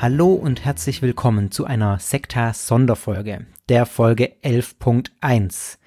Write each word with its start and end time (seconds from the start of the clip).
Hallo 0.00 0.32
und 0.32 0.64
herzlich 0.64 1.02
willkommen 1.02 1.50
zu 1.50 1.64
einer 1.64 1.98
Sekta-Sonderfolge, 1.98 3.46
der 3.68 3.84
Folge 3.84 4.30
11.1. 4.44 5.78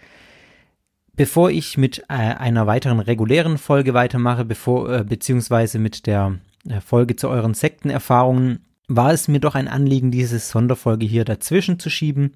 Bevor 1.15 1.49
ich 1.49 1.77
mit 1.77 1.99
äh, 2.09 2.15
einer 2.15 2.67
weiteren 2.67 2.99
regulären 2.99 3.57
Folge 3.57 3.93
weitermache, 3.93 4.43
bevor, 4.43 4.91
äh, 4.91 5.03
beziehungsweise 5.05 5.79
mit 5.79 6.07
der 6.07 6.39
äh, 6.67 6.81
Folge 6.81 7.15
zu 7.15 7.29
euren 7.29 7.53
Sektenerfahrungen, 7.53 8.65
war 8.89 9.13
es 9.13 9.29
mir 9.29 9.39
doch 9.39 9.55
ein 9.55 9.69
Anliegen, 9.69 10.11
diese 10.11 10.39
Sonderfolge 10.39 11.05
hier 11.05 11.23
dazwischen 11.23 11.79
zu 11.79 11.89
schieben. 11.89 12.33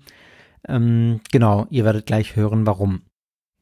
Ähm, 0.69 1.19
genau, 1.33 1.67
ihr 1.71 1.83
werdet 1.83 2.05
gleich 2.05 2.37
hören, 2.37 2.65
warum. 2.65 3.01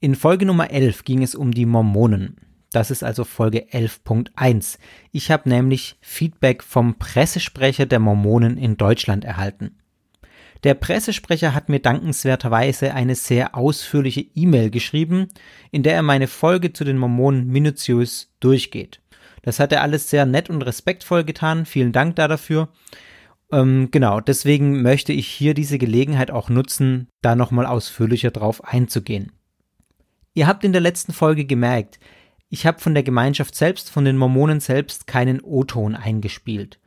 In 0.02 0.14
Folge 0.14 0.45
Nummer 0.45 0.69
11 0.69 1.03
ging 1.03 1.23
es 1.23 1.34
um 1.34 1.52
die 1.52 1.66
Mormonen. 1.66 2.38
Das 2.73 2.89
ist 2.89 3.03
also 3.03 3.23
Folge 3.23 3.67
11.1. 3.71 4.79
Ich 5.11 5.29
habe 5.29 5.47
nämlich 5.47 5.95
Feedback 6.02 6.63
vom 6.63 6.95
Pressesprecher 6.95 7.85
der 7.85 7.99
Mormonen 7.99 8.57
in 8.57 8.77
Deutschland 8.77 9.23
erhalten. 9.23 9.77
Der 10.63 10.73
Pressesprecher 10.73 11.53
hat 11.53 11.69
mir 11.69 11.79
dankenswerterweise 11.79 12.95
eine 12.95 13.13
sehr 13.13 13.55
ausführliche 13.55 14.21
E-Mail 14.33 14.71
geschrieben, 14.71 15.27
in 15.71 15.83
der 15.83 15.94
er 15.94 16.01
meine 16.01 16.27
Folge 16.27 16.73
zu 16.73 16.83
den 16.83 16.97
Mormonen 16.97 17.47
minutiös 17.47 18.33
durchgeht. 18.39 19.01
Das 19.44 19.59
hat 19.59 19.71
er 19.71 19.83
alles 19.83 20.09
sehr 20.09 20.25
nett 20.25 20.49
und 20.49 20.63
respektvoll 20.63 21.25
getan. 21.25 21.67
Vielen 21.67 21.91
Dank 21.91 22.16
da 22.16 22.27
dafür. 22.27 22.69
Ähm, 23.51 23.89
genau, 23.91 24.19
deswegen 24.19 24.81
möchte 24.81 25.13
ich 25.13 25.27
hier 25.27 25.53
diese 25.53 25.77
Gelegenheit 25.77 26.31
auch 26.31 26.49
nutzen, 26.49 27.07
da 27.21 27.35
nochmal 27.35 27.67
ausführlicher 27.67 28.31
drauf 28.31 28.63
einzugehen. 28.63 29.31
Ihr 30.33 30.47
habt 30.47 30.63
in 30.63 30.71
der 30.71 30.81
letzten 30.81 31.13
Folge 31.13 31.45
gemerkt, 31.45 31.99
ich 32.53 32.67
habe 32.67 32.79
von 32.79 32.93
der 32.93 33.01
Gemeinschaft 33.01 33.55
selbst, 33.55 33.89
von 33.89 34.05
den 34.05 34.15
Mormonen 34.15 34.59
selbst 34.59 35.07
keinen 35.07 35.41
O-Ton 35.41 35.95
eingespielt. 35.95 36.78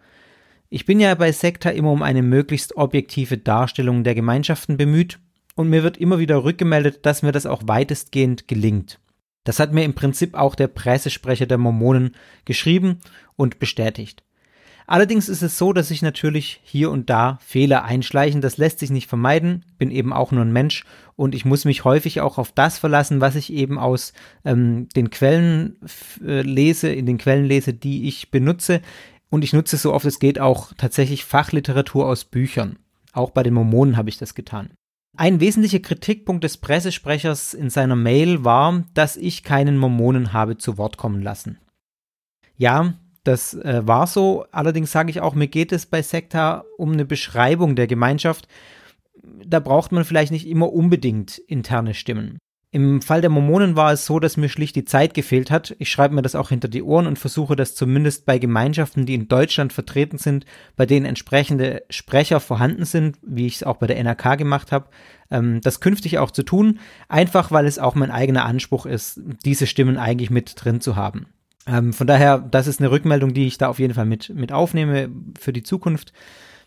Ich 0.69 0.87
bin 0.87 1.01
ja 1.01 1.13
bei 1.17 1.33
Sekta 1.33 1.71
immer 1.71 1.91
um 1.91 2.05
eine 2.05 2.23
möglichst 2.23 2.77
objektive 2.77 3.37
Darstellung 3.37 4.05
der 4.05 4.15
Gemeinschaften 4.15 4.77
bemüht 4.77 5.19
und 5.57 5.69
mir 5.69 5.83
wird 5.83 5.97
immer 5.97 6.21
wieder 6.21 6.45
rückgemeldet, 6.45 7.05
dass 7.05 7.25
mir 7.25 7.33
das 7.33 7.47
auch 7.47 7.63
weitestgehend 7.67 8.47
gelingt. 8.47 9.01
Das 9.43 9.59
hat 9.59 9.73
mir 9.73 9.83
im 9.83 9.95
Prinzip 9.95 10.35
auch 10.35 10.55
der 10.55 10.69
Pressesprecher 10.69 11.47
der 11.47 11.59
Mormonen 11.59 12.15
geschrieben 12.45 13.01
und 13.35 13.59
bestätigt. 13.59 14.23
Allerdings 14.87 15.29
ist 15.29 15.43
es 15.43 15.59
so, 15.59 15.73
dass 15.73 15.89
sich 15.89 16.03
natürlich 16.03 16.61
hier 16.63 16.91
und 16.91 17.11
da 17.11 17.39
Fehler 17.45 17.85
einschleichen. 17.85 18.41
Das 18.41 18.57
lässt 18.57 18.79
sich 18.79 18.91
nicht 18.91 19.09
vermeiden. 19.09 19.65
Bin 19.79 19.91
eben 19.91 20.13
auch 20.13 20.31
nur 20.31 20.45
ein 20.45 20.53
Mensch 20.53 20.85
und 21.17 21.35
ich 21.35 21.45
muss 21.45 21.65
mich 21.65 21.85
häufig 21.85 22.21
auch 22.21 22.39
auf 22.39 22.53
das 22.53 22.79
verlassen, 22.79 23.21
was 23.21 23.35
ich 23.35 23.53
eben 23.53 23.79
aus 23.79 24.13
ähm, 24.45 24.89
den 24.95 25.11
Quellen 25.11 25.79
äh, 26.25 26.43
lese, 26.43 26.89
in 26.89 27.07
den 27.07 27.19
Quellen 27.19 27.47
lese, 27.47 27.75
die 27.75 28.07
ich 28.07 28.31
benutze. 28.31 28.81
Und 29.29 29.43
ich 29.43 29.53
nutze 29.53 29.77
so 29.77 29.93
oft 29.93 30.07
es 30.07 30.21
geht 30.21 30.39
auch 30.39 30.73
tatsächlich 30.77 31.25
Fachliteratur 31.25 32.07
aus 32.07 32.25
Büchern. 32.25 32.79
Auch 33.13 33.31
bei 33.31 33.43
den 33.43 33.55
Mormonen 33.55 33.97
habe 33.97 34.09
ich 34.09 34.19
das 34.19 34.35
getan. 34.35 34.71
Ein 35.17 35.41
wesentlicher 35.41 35.81
Kritikpunkt 35.81 36.45
des 36.45 36.59
Pressesprechers 36.59 37.55
in 37.55 37.71
seiner 37.71 37.97
Mail 37.97 38.45
war, 38.45 38.85
dass 38.93 39.17
ich 39.17 39.43
keinen 39.43 39.79
Mormonen 39.79 40.35
habe 40.35 40.59
zu 40.59 40.77
Wort 40.77 40.99
kommen 40.99 41.23
lassen. 41.23 41.59
Ja, 42.59 42.95
das 43.27 43.55
äh, 43.55 43.87
war 43.87 44.07
so. 44.07 44.47
Allerdings 44.53 44.93
sage 44.93 45.11
ich 45.11 45.21
auch, 45.21 45.35
mir 45.35 45.49
geht 45.49 45.73
es 45.73 45.87
bei 45.87 46.03
Sekta 46.03 46.65
um 46.79 46.93
eine 46.93 47.05
Beschreibung 47.05 47.77
der 47.77 47.87
Gemeinschaft. 47.87 48.49
Da 49.45 49.61
braucht 49.61 49.93
man 49.93 50.05
vielleicht 50.05 50.33
nicht 50.33 50.47
immer 50.47 50.73
unbedingt 50.73 51.39
interne 51.39 51.95
Stimmen. 51.95 52.39
Im 52.73 53.01
Fall 53.01 53.23
der 53.23 53.31
Mormonen 53.31 53.75
war 53.75 53.93
es 53.93 54.05
so, 54.05 54.21
dass 54.21 54.37
mir 54.37 54.49
schlicht 54.49 54.77
die 54.77 54.85
Zeit 54.85 55.15
gefehlt 55.15 55.51
hat. 55.51 55.75
Ich 55.79 55.91
schreibe 55.91 56.15
mir 56.15 56.23
das 56.23 56.35
auch 56.35 56.51
hinter 56.51 56.69
die 56.69 56.83
Ohren 56.83 57.07
und 57.07 57.19
versuche 57.19 57.57
das 57.57 57.75
zumindest 57.75 58.27
bei 58.27 58.39
Gemeinschaften, 58.39 59.07
die 59.07 59.15
in 59.15 59.29
Deutschland 59.29 59.73
vertreten 59.73 60.19
sind, 60.19 60.45
bei 60.77 60.85
denen 60.85 61.07
entsprechende 61.07 61.85
Sprecher 61.89 62.39
vorhanden 62.39 62.85
sind, 62.85 63.19
wie 63.23 63.47
ich 63.47 63.57
es 63.57 63.63
auch 63.63 63.77
bei 63.77 63.87
der 63.87 63.99
NRK 63.99 64.37
gemacht 64.37 64.73
habe, 64.73 64.91
ähm, 65.31 65.61
das 65.63 65.81
künftig 65.81 66.19
auch 66.19 66.31
zu 66.31 66.43
tun, 66.43 66.81
einfach 67.09 67.51
weil 67.51 67.67
es 67.67 67.79
auch 67.79 67.95
mein 67.95 68.11
eigener 68.11 68.45
Anspruch 68.45 68.85
ist, 68.85 69.21
diese 69.45 69.67
Stimmen 69.67 69.97
eigentlich 69.97 70.31
mit 70.31 70.53
drin 70.57 70.81
zu 70.81 70.97
haben. 70.97 71.29
Ähm, 71.67 71.93
von 71.93 72.07
daher, 72.07 72.39
das 72.39 72.67
ist 72.67 72.81
eine 72.81 72.91
Rückmeldung, 72.91 73.35
die 73.35 73.47
ich 73.47 73.59
da 73.59 73.69
auf 73.69 73.79
jeden 73.79 73.95
Fall 73.95 74.07
mit, 74.07 74.31
mit 74.35 74.53
aufnehme 74.53 75.11
für 75.39 75.53
die 75.53 75.63
Zukunft. 75.63 76.13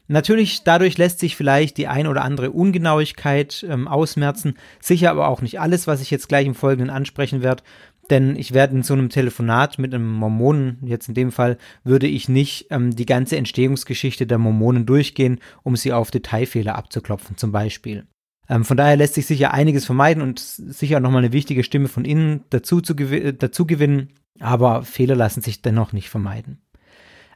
Natürlich, 0.07 0.63
dadurch 0.63 0.97
lässt 0.97 1.19
sich 1.19 1.35
vielleicht 1.35 1.77
die 1.77 1.87
ein 1.87 2.07
oder 2.07 2.23
andere 2.23 2.49
Ungenauigkeit 2.51 3.65
ähm, 3.69 3.87
ausmerzen, 3.87 4.55
sicher 4.81 5.11
aber 5.11 5.27
auch 5.27 5.41
nicht 5.41 5.59
alles, 5.59 5.85
was 5.85 6.01
ich 6.01 6.09
jetzt 6.09 6.27
gleich 6.27 6.47
im 6.47 6.55
Folgenden 6.55 6.89
ansprechen 6.89 7.43
werde, 7.43 7.63
denn 8.09 8.35
ich 8.35 8.53
werde 8.53 8.75
in 8.75 8.83
so 8.83 8.95
einem 8.95 9.09
Telefonat 9.09 9.77
mit 9.77 9.93
einem 9.93 10.11
Mormonen, 10.11 10.79
jetzt 10.83 11.07
in 11.07 11.13
dem 11.13 11.31
Fall, 11.31 11.57
würde 11.83 12.07
ich 12.07 12.27
nicht 12.27 12.67
ähm, 12.71 12.95
die 12.95 13.05
ganze 13.05 13.37
Entstehungsgeschichte 13.37 14.25
der 14.25 14.39
Mormonen 14.39 14.87
durchgehen, 14.87 15.39
um 15.61 15.75
sie 15.75 15.93
auf 15.93 16.09
Detailfehler 16.09 16.75
abzuklopfen, 16.75 17.37
zum 17.37 17.51
Beispiel. 17.51 18.07
Ähm, 18.49 18.65
von 18.65 18.77
daher 18.77 18.97
lässt 18.97 19.13
sich 19.13 19.27
sicher 19.27 19.53
einiges 19.53 19.85
vermeiden 19.85 20.23
und 20.23 20.39
sicher 20.39 20.99
nochmal 20.99 21.23
eine 21.23 21.33
wichtige 21.33 21.63
Stimme 21.63 21.87
von 21.87 22.03
innen 22.03 22.45
dazu, 22.49 22.81
zu 22.81 22.95
dazu 22.95 23.67
gewinnen, 23.67 24.09
aber 24.39 24.83
Fehler 24.83 25.15
lassen 25.15 25.41
sich 25.41 25.61
dennoch 25.61 25.93
nicht 25.93 26.09
vermeiden. 26.09 26.61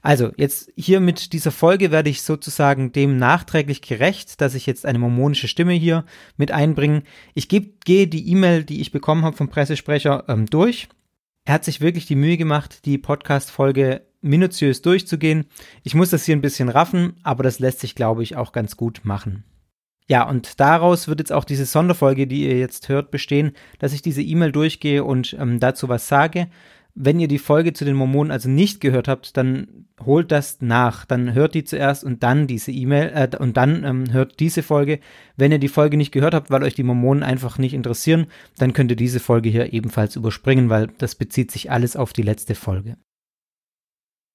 Also, 0.01 0.31
jetzt 0.35 0.69
hier 0.75 0.99
mit 0.99 1.31
dieser 1.31 1.51
Folge 1.51 1.89
werde 1.89 2.09
ich 2.09 2.23
sozusagen 2.23 2.91
dem 2.91 3.15
nachträglich 3.15 3.81
gerecht, 3.81 4.41
dass 4.41 4.53
ich 4.53 4.65
jetzt 4.65 4.85
eine 4.85 4.99
mormonische 4.99 5.47
Stimme 5.47 5.71
hier 5.71 6.03
mit 6.35 6.51
einbringe. 6.51 7.03
Ich 7.33 7.47
geb, 7.47 7.85
gehe 7.85 8.07
die 8.07 8.27
E-Mail, 8.29 8.65
die 8.65 8.81
ich 8.81 8.91
bekommen 8.91 9.23
habe 9.23 9.37
vom 9.37 9.47
Pressesprecher, 9.47 10.25
ähm, 10.27 10.45
durch. 10.47 10.89
Er 11.45 11.53
hat 11.53 11.63
sich 11.63 11.79
wirklich 11.79 12.05
die 12.05 12.17
Mühe 12.17 12.35
gemacht, 12.35 12.85
die 12.85 12.97
Podcast-Folge 12.97 14.01
minutiös 14.21 14.81
durchzugehen. 14.81 15.45
Ich 15.83 15.95
muss 15.95 16.09
das 16.09 16.25
hier 16.25 16.35
ein 16.35 16.41
bisschen 16.41 16.67
raffen, 16.67 17.13
aber 17.23 17.43
das 17.43 17.59
lässt 17.59 17.79
sich, 17.79 17.95
glaube 17.95 18.23
ich, 18.23 18.35
auch 18.35 18.51
ganz 18.51 18.75
gut 18.75 19.01
machen. 19.03 19.45
Ja, 20.09 20.27
und 20.27 20.59
daraus 20.59 21.07
wird 21.07 21.19
jetzt 21.19 21.31
auch 21.31 21.45
diese 21.45 21.65
Sonderfolge, 21.65 22.27
die 22.27 22.43
ihr 22.43 22.57
jetzt 22.57 22.89
hört, 22.89 23.09
bestehen, 23.09 23.53
dass 23.79 23.93
ich 23.93 24.01
diese 24.01 24.21
E-Mail 24.21 24.51
durchgehe 24.51 25.03
und 25.03 25.33
ähm, 25.39 25.61
dazu 25.61 25.87
was 25.87 26.09
sage. 26.09 26.47
Wenn 26.95 27.19
ihr 27.19 27.27
die 27.27 27.39
Folge 27.39 27.73
zu 27.73 27.85
den 27.85 27.95
Mormonen 27.95 28.31
also 28.31 28.49
nicht 28.49 28.79
gehört 28.79 29.07
habt, 29.07 29.35
dann 29.35 29.87
holt 30.05 30.31
das 30.31 30.61
nach. 30.61 31.05
Dann 31.05 31.33
hört 31.33 31.55
die 31.55 31.63
zuerst 31.63 32.03
und 32.03 32.21
dann 32.21 32.45
diese 32.45 32.71
E-Mail 32.71 33.11
äh, 33.15 33.35
und 33.37 33.57
dann 33.57 33.83
ähm, 33.83 34.13
hört 34.13 34.39
diese 34.39 34.61
Folge. 34.61 34.99
Wenn 35.35 35.51
ihr 35.51 35.57
die 35.57 35.69
Folge 35.69 35.97
nicht 35.97 36.11
gehört 36.11 36.35
habt, 36.35 36.51
weil 36.51 36.63
euch 36.63 36.75
die 36.75 36.83
Mormonen 36.83 37.23
einfach 37.23 37.57
nicht 37.57 37.73
interessieren, 37.73 38.27
dann 38.57 38.73
könnt 38.73 38.91
ihr 38.91 38.97
diese 38.97 39.19
Folge 39.19 39.49
hier 39.49 39.73
ebenfalls 39.73 40.15
überspringen, 40.15 40.69
weil 40.69 40.87
das 40.99 41.15
bezieht 41.15 41.51
sich 41.51 41.71
alles 41.71 41.95
auf 41.95 42.13
die 42.13 42.21
letzte 42.21 42.53
Folge. 42.53 42.97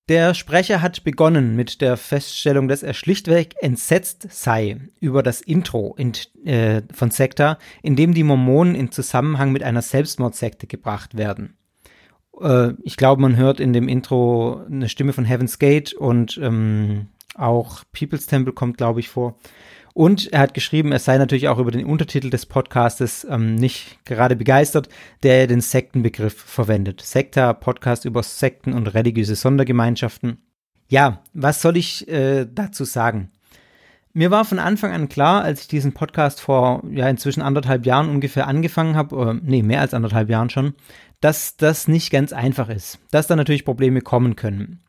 Der 0.08 0.32
Sprecher 0.32 0.80
hat 0.80 1.04
begonnen 1.04 1.54
mit 1.54 1.82
der 1.82 1.98
Feststellung, 1.98 2.66
dass 2.66 2.82
er 2.82 2.94
schlichtweg 2.94 3.54
entsetzt 3.60 4.26
sei 4.30 4.80
über 5.00 5.22
das 5.22 5.42
Intro 5.42 5.94
in, 5.98 6.12
äh, 6.46 6.80
von 6.94 7.10
Sekta, 7.10 7.58
in 7.82 7.94
dem 7.94 8.14
die 8.14 8.24
Mormonen 8.24 8.74
in 8.74 8.90
Zusammenhang 8.90 9.52
mit 9.52 9.62
einer 9.62 9.82
Selbstmordsekte 9.82 10.66
gebracht 10.66 11.18
werden. 11.18 11.57
Äh, 12.40 12.74
ich 12.82 12.96
glaube, 12.96 13.22
man 13.22 13.36
hört 13.36 13.60
in 13.60 13.72
dem 13.72 13.88
Intro 13.88 14.62
eine 14.66 14.88
Stimme 14.88 15.12
von 15.12 15.24
Heaven's 15.24 15.58
Gate 15.58 15.92
und 15.92 16.38
ähm, 16.42 17.08
auch 17.34 17.84
People's 17.92 18.26
Temple 18.26 18.52
kommt, 18.52 18.76
glaube 18.78 19.00
ich, 19.00 19.08
vor. 19.08 19.38
Und 19.94 20.32
er 20.32 20.40
hat 20.40 20.54
geschrieben, 20.54 20.92
er 20.92 21.00
sei 21.00 21.18
natürlich 21.18 21.48
auch 21.48 21.58
über 21.58 21.72
den 21.72 21.84
Untertitel 21.84 22.30
des 22.30 22.46
Podcastes 22.46 23.26
ähm, 23.28 23.56
nicht 23.56 23.98
gerade 24.04 24.36
begeistert, 24.36 24.88
der 25.24 25.48
den 25.48 25.60
Sektenbegriff 25.60 26.34
verwendet. 26.34 27.00
Sekta, 27.00 27.52
Podcast 27.52 28.04
über 28.04 28.22
Sekten 28.22 28.74
und 28.74 28.94
religiöse 28.94 29.34
Sondergemeinschaften. 29.34 30.38
Ja, 30.88 31.22
was 31.34 31.60
soll 31.60 31.76
ich 31.76 32.06
äh, 32.08 32.46
dazu 32.46 32.84
sagen? 32.84 33.30
Mir 34.14 34.30
war 34.30 34.44
von 34.44 34.58
Anfang 34.58 34.92
an 34.92 35.08
klar, 35.08 35.42
als 35.42 35.62
ich 35.62 35.68
diesen 35.68 35.92
Podcast 35.92 36.40
vor 36.40 36.82
ja 36.90 37.08
inzwischen 37.08 37.42
anderthalb 37.42 37.84
Jahren 37.84 38.08
ungefähr 38.08 38.46
angefangen 38.46 38.96
habe, 38.96 39.14
oder 39.14 39.34
nee, 39.34 39.62
mehr 39.62 39.80
als 39.80 39.94
anderthalb 39.94 40.30
Jahren 40.30 40.50
schon, 40.50 40.74
dass 41.20 41.56
das 41.56 41.88
nicht 41.88 42.10
ganz 42.10 42.32
einfach 42.32 42.68
ist, 42.68 42.98
dass 43.10 43.26
da 43.26 43.36
natürlich 43.36 43.64
Probleme 43.64 44.00
kommen 44.00 44.36
können. 44.36 44.80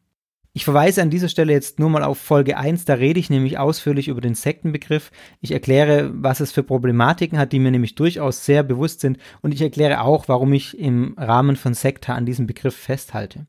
Ich 0.54 0.66
verweise 0.66 1.02
an 1.02 1.12
dieser 1.12 1.30
Stelle 1.30 1.54
jetzt 1.54 1.80
nur 1.80 1.90
mal 1.90 2.04
auf 2.04 2.18
Folge 2.18 2.58
1, 2.58 2.86
da 2.86 2.96
rede 2.96 3.20
ich 3.20 3.30
nämlich 3.30 3.60
ausführlich 3.60 4.08
über 4.08 4.20
den 4.20 4.34
Sektenbegriff. 4.34 5.12
Ich 5.42 5.52
erkläre, 5.52 6.12
was 6.14 6.40
es 6.40 6.52
für 6.52 6.64
Problematiken 6.64 7.38
hat, 7.38 7.54
die 7.54 7.60
mir 7.60 7.72
nämlich 7.72 7.96
durchaus 7.96 8.46
sehr 8.46 8.64
bewusst 8.64 9.00
sind 9.02 9.20
und 9.42 9.54
ich 9.54 9.62
erkläre 9.62 10.02
auch, 10.02 10.28
warum 10.28 10.52
ich 10.54 10.78
im 10.78 11.14
Rahmen 11.18 11.56
von 11.56 11.76
Sekta 11.76 12.16
an 12.16 12.26
diesem 12.26 12.48
Begriff 12.48 12.76
festhalte. 12.76 13.46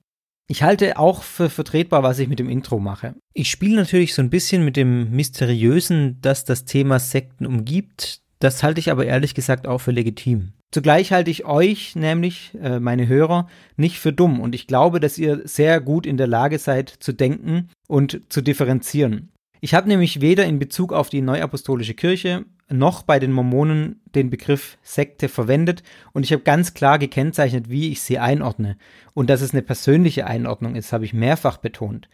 Ich 0.46 0.62
halte 0.62 0.98
auch 0.98 1.22
für 1.22 1.48
vertretbar, 1.48 2.02
was 2.02 2.18
ich 2.18 2.28
mit 2.28 2.38
dem 2.38 2.50
Intro 2.50 2.80
mache. 2.80 3.14
Ich 3.32 3.50
spiele 3.50 3.76
natürlich 3.76 4.14
so 4.14 4.20
ein 4.20 4.30
bisschen 4.30 4.64
mit 4.64 4.76
dem 4.76 5.10
Mysteriösen, 5.10 6.18
das 6.20 6.44
das 6.44 6.64
Thema 6.64 6.98
Sekten 6.98 7.46
umgibt. 7.46 8.20
Das 8.40 8.62
halte 8.62 8.80
ich 8.80 8.90
aber 8.90 9.06
ehrlich 9.06 9.34
gesagt 9.34 9.66
auch 9.66 9.78
für 9.78 9.92
legitim. 9.92 10.52
Zugleich 10.72 11.10
halte 11.10 11.32
ich 11.32 11.44
euch, 11.44 11.96
nämlich 11.96 12.52
äh, 12.62 12.78
meine 12.78 13.08
Hörer, 13.08 13.48
nicht 13.76 13.98
für 13.98 14.12
dumm 14.12 14.40
und 14.40 14.54
ich 14.54 14.68
glaube, 14.68 15.00
dass 15.00 15.18
ihr 15.18 15.40
sehr 15.44 15.80
gut 15.80 16.06
in 16.06 16.16
der 16.16 16.28
Lage 16.28 16.58
seid 16.58 16.90
zu 17.00 17.12
denken 17.12 17.68
und 17.88 18.20
zu 18.28 18.40
differenzieren. 18.40 19.30
Ich 19.60 19.74
habe 19.74 19.88
nämlich 19.88 20.20
weder 20.20 20.46
in 20.46 20.58
Bezug 20.58 20.92
auf 20.92 21.10
die 21.10 21.22
Neuapostolische 21.22 21.94
Kirche 21.94 22.44
noch 22.70 23.02
bei 23.02 23.18
den 23.18 23.32
Mormonen 23.32 24.00
den 24.14 24.30
Begriff 24.30 24.78
Sekte 24.82 25.28
verwendet 25.28 25.82
und 26.12 26.22
ich 26.22 26.32
habe 26.32 26.44
ganz 26.44 26.72
klar 26.72 27.00
gekennzeichnet, 27.00 27.68
wie 27.68 27.90
ich 27.90 28.00
sie 28.00 28.20
einordne. 28.20 28.76
Und 29.12 29.28
dass 29.28 29.40
es 29.40 29.52
eine 29.52 29.62
persönliche 29.62 30.26
Einordnung 30.26 30.76
ist, 30.76 30.92
habe 30.92 31.04
ich 31.04 31.12
mehrfach 31.12 31.56
betont. 31.56 32.08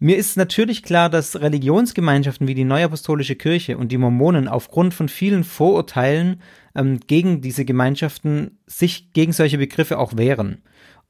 Mir 0.00 0.16
ist 0.16 0.36
natürlich 0.36 0.84
klar, 0.84 1.10
dass 1.10 1.40
Religionsgemeinschaften 1.40 2.46
wie 2.46 2.54
die 2.54 2.64
Neuapostolische 2.64 3.34
Kirche 3.34 3.76
und 3.76 3.90
die 3.90 3.98
Mormonen 3.98 4.46
aufgrund 4.46 4.94
von 4.94 5.08
vielen 5.08 5.42
Vorurteilen 5.42 6.40
ähm, 6.76 7.00
gegen 7.08 7.40
diese 7.40 7.64
Gemeinschaften 7.64 8.58
sich 8.66 9.12
gegen 9.12 9.32
solche 9.32 9.58
Begriffe 9.58 9.98
auch 9.98 10.16
wehren, 10.16 10.62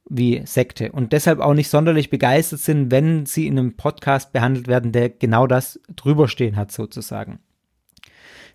wie 0.09 0.41
Sekte, 0.45 0.91
und 0.91 1.13
deshalb 1.13 1.39
auch 1.39 1.53
nicht 1.53 1.69
sonderlich 1.69 2.09
begeistert 2.09 2.61
sind, 2.61 2.89
wenn 2.89 3.27
sie 3.27 3.45
in 3.45 3.59
einem 3.59 3.77
Podcast 3.77 4.33
behandelt 4.33 4.67
werden, 4.67 4.91
der 4.91 5.09
genau 5.09 5.45
das 5.45 5.79
drüberstehen 5.95 6.55
hat, 6.55 6.71
sozusagen. 6.71 7.37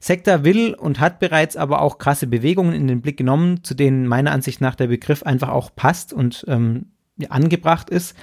Sekta 0.00 0.42
will 0.42 0.74
und 0.74 0.98
hat 0.98 1.20
bereits 1.20 1.56
aber 1.56 1.80
auch 1.80 1.98
krasse 1.98 2.26
Bewegungen 2.26 2.74
in 2.74 2.88
den 2.88 3.02
Blick 3.02 3.16
genommen, 3.16 3.62
zu 3.62 3.74
denen 3.74 4.08
meiner 4.08 4.32
Ansicht 4.32 4.60
nach 4.60 4.74
der 4.74 4.88
Begriff 4.88 5.22
einfach 5.22 5.50
auch 5.50 5.70
passt 5.76 6.12
und 6.12 6.44
ähm, 6.48 6.86
angebracht 7.28 7.88
ist. 7.88 8.16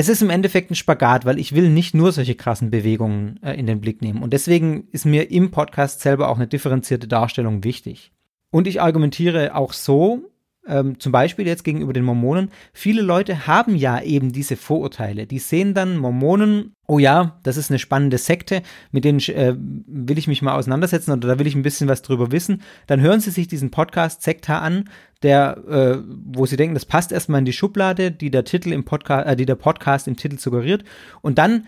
Es 0.00 0.08
ist 0.08 0.22
im 0.22 0.30
Endeffekt 0.30 0.70
ein 0.70 0.76
Spagat, 0.76 1.24
weil 1.24 1.40
ich 1.40 1.56
will 1.56 1.70
nicht 1.70 1.92
nur 1.92 2.12
solche 2.12 2.36
krassen 2.36 2.70
Bewegungen 2.70 3.42
äh, 3.42 3.54
in 3.54 3.66
den 3.66 3.80
Blick 3.80 4.00
nehmen. 4.00 4.22
Und 4.22 4.32
deswegen 4.32 4.86
ist 4.92 5.04
mir 5.04 5.32
im 5.32 5.50
Podcast 5.50 6.02
selber 6.02 6.28
auch 6.28 6.36
eine 6.36 6.46
differenzierte 6.46 7.08
Darstellung 7.08 7.64
wichtig. 7.64 8.12
Und 8.52 8.68
ich 8.68 8.80
argumentiere 8.80 9.56
auch 9.56 9.72
so, 9.72 10.30
ähm, 10.66 11.00
zum 11.00 11.12
Beispiel 11.12 11.46
jetzt 11.46 11.64
gegenüber 11.64 11.92
den 11.92 12.04
Mormonen, 12.04 12.50
viele 12.72 13.02
Leute 13.02 13.46
haben 13.46 13.74
ja 13.74 14.02
eben 14.02 14.32
diese 14.32 14.56
Vorurteile. 14.56 15.26
Die 15.26 15.38
sehen 15.38 15.74
dann 15.74 15.96
Mormonen, 15.96 16.74
oh 16.86 16.98
ja, 16.98 17.38
das 17.42 17.56
ist 17.56 17.70
eine 17.70 17.78
spannende 17.78 18.18
Sekte, 18.18 18.62
mit 18.92 19.04
denen 19.04 19.20
äh, 19.20 19.54
will 19.56 20.18
ich 20.18 20.28
mich 20.28 20.42
mal 20.42 20.56
auseinandersetzen 20.56 21.12
oder 21.12 21.28
da 21.28 21.38
will 21.38 21.46
ich 21.46 21.54
ein 21.54 21.62
bisschen 21.62 21.88
was 21.88 22.02
drüber 22.02 22.32
wissen. 22.32 22.62
Dann 22.86 23.00
hören 23.00 23.20
sie 23.20 23.30
sich 23.30 23.48
diesen 23.48 23.70
Podcast 23.70 24.22
Sekta 24.22 24.58
an, 24.58 24.90
der, 25.22 25.56
äh, 25.68 25.98
wo 26.26 26.46
sie 26.46 26.56
denken, 26.56 26.74
das 26.74 26.86
passt 26.86 27.12
erstmal 27.12 27.40
in 27.40 27.44
die 27.44 27.52
Schublade, 27.52 28.10
die 28.12 28.30
der 28.30 28.44
Titel 28.44 28.72
im 28.72 28.84
Podcast, 28.84 29.26
äh, 29.26 29.36
die 29.36 29.46
der 29.46 29.56
Podcast 29.56 30.06
im 30.06 30.16
Titel 30.16 30.38
suggeriert. 30.38 30.84
Und 31.22 31.38
dann 31.38 31.66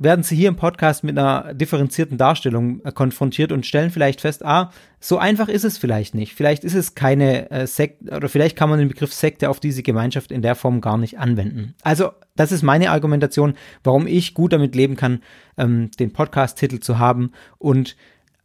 werden 0.00 0.24
Sie 0.24 0.34
hier 0.34 0.48
im 0.48 0.56
Podcast 0.56 1.04
mit 1.04 1.16
einer 1.16 1.52
differenzierten 1.52 2.16
Darstellung 2.16 2.82
äh, 2.84 2.90
konfrontiert 2.90 3.52
und 3.52 3.66
stellen 3.66 3.90
vielleicht 3.90 4.22
fest, 4.22 4.44
ah, 4.44 4.72
so 4.98 5.18
einfach 5.18 5.48
ist 5.48 5.64
es 5.64 5.76
vielleicht 5.76 6.14
nicht. 6.14 6.34
Vielleicht 6.34 6.64
ist 6.64 6.74
es 6.74 6.94
keine 6.94 7.50
äh, 7.50 7.66
Sekte 7.66 8.16
oder 8.16 8.30
vielleicht 8.30 8.56
kann 8.56 8.70
man 8.70 8.78
den 8.78 8.88
Begriff 8.88 9.12
Sekte 9.12 9.50
auf 9.50 9.60
diese 9.60 9.82
Gemeinschaft 9.82 10.32
in 10.32 10.40
der 10.40 10.54
Form 10.54 10.80
gar 10.80 10.96
nicht 10.96 11.18
anwenden. 11.18 11.74
Also, 11.82 12.12
das 12.34 12.50
ist 12.50 12.62
meine 12.62 12.90
Argumentation, 12.90 13.54
warum 13.84 14.06
ich 14.06 14.32
gut 14.32 14.54
damit 14.54 14.74
leben 14.74 14.96
kann, 14.96 15.20
ähm, 15.58 15.90
den 15.98 16.12
Podcast-Titel 16.14 16.80
zu 16.80 16.98
haben 16.98 17.32
und 17.58 17.94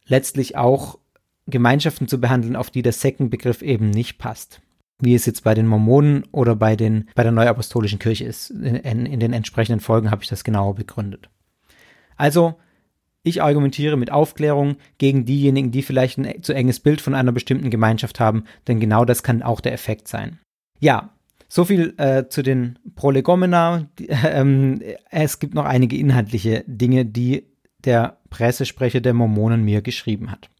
letztlich 0.06 0.56
auch 0.56 0.98
Gemeinschaften 1.46 2.06
zu 2.06 2.20
behandeln, 2.20 2.54
auf 2.54 2.70
die 2.70 2.82
der 2.82 2.92
Sektenbegriff 2.92 3.62
eben 3.62 3.90
nicht 3.90 4.18
passt 4.18 4.60
wie 4.98 5.14
es 5.14 5.26
jetzt 5.26 5.44
bei 5.44 5.52
den 5.52 5.66
Mormonen 5.66 6.24
oder 6.32 6.56
bei, 6.56 6.74
den, 6.74 7.10
bei 7.14 7.22
der 7.22 7.30
Neuapostolischen 7.30 7.98
Kirche 7.98 8.24
ist. 8.24 8.48
In, 8.48 9.04
in 9.04 9.20
den 9.20 9.34
entsprechenden 9.34 9.80
Folgen 9.80 10.10
habe 10.10 10.22
ich 10.22 10.30
das 10.30 10.42
genauer 10.42 10.74
begründet. 10.74 11.28
Also, 12.16 12.54
ich 13.22 13.42
argumentiere 13.42 13.96
mit 13.96 14.10
Aufklärung 14.12 14.76
gegen 14.98 15.24
diejenigen, 15.24 15.72
die 15.72 15.82
vielleicht 15.82 16.18
ein 16.18 16.42
zu 16.42 16.52
enges 16.52 16.80
Bild 16.80 17.00
von 17.00 17.14
einer 17.14 17.32
bestimmten 17.32 17.70
Gemeinschaft 17.70 18.20
haben, 18.20 18.44
denn 18.68 18.78
genau 18.80 19.04
das 19.04 19.22
kann 19.22 19.42
auch 19.42 19.60
der 19.60 19.72
Effekt 19.72 20.06
sein. 20.08 20.38
Ja, 20.78 21.10
so 21.48 21.64
viel 21.64 21.94
äh, 21.96 22.28
zu 22.28 22.42
den 22.42 22.78
Prolegomena. 22.94 23.88
Ähm, 24.24 24.80
es 25.10 25.38
gibt 25.38 25.54
noch 25.54 25.64
einige 25.64 25.96
inhaltliche 25.96 26.64
Dinge, 26.66 27.04
die 27.04 27.44
der 27.84 28.18
Pressesprecher 28.30 29.00
der 29.00 29.14
Mormonen 29.14 29.64
mir 29.64 29.82
geschrieben 29.82 30.30
hat. 30.30 30.50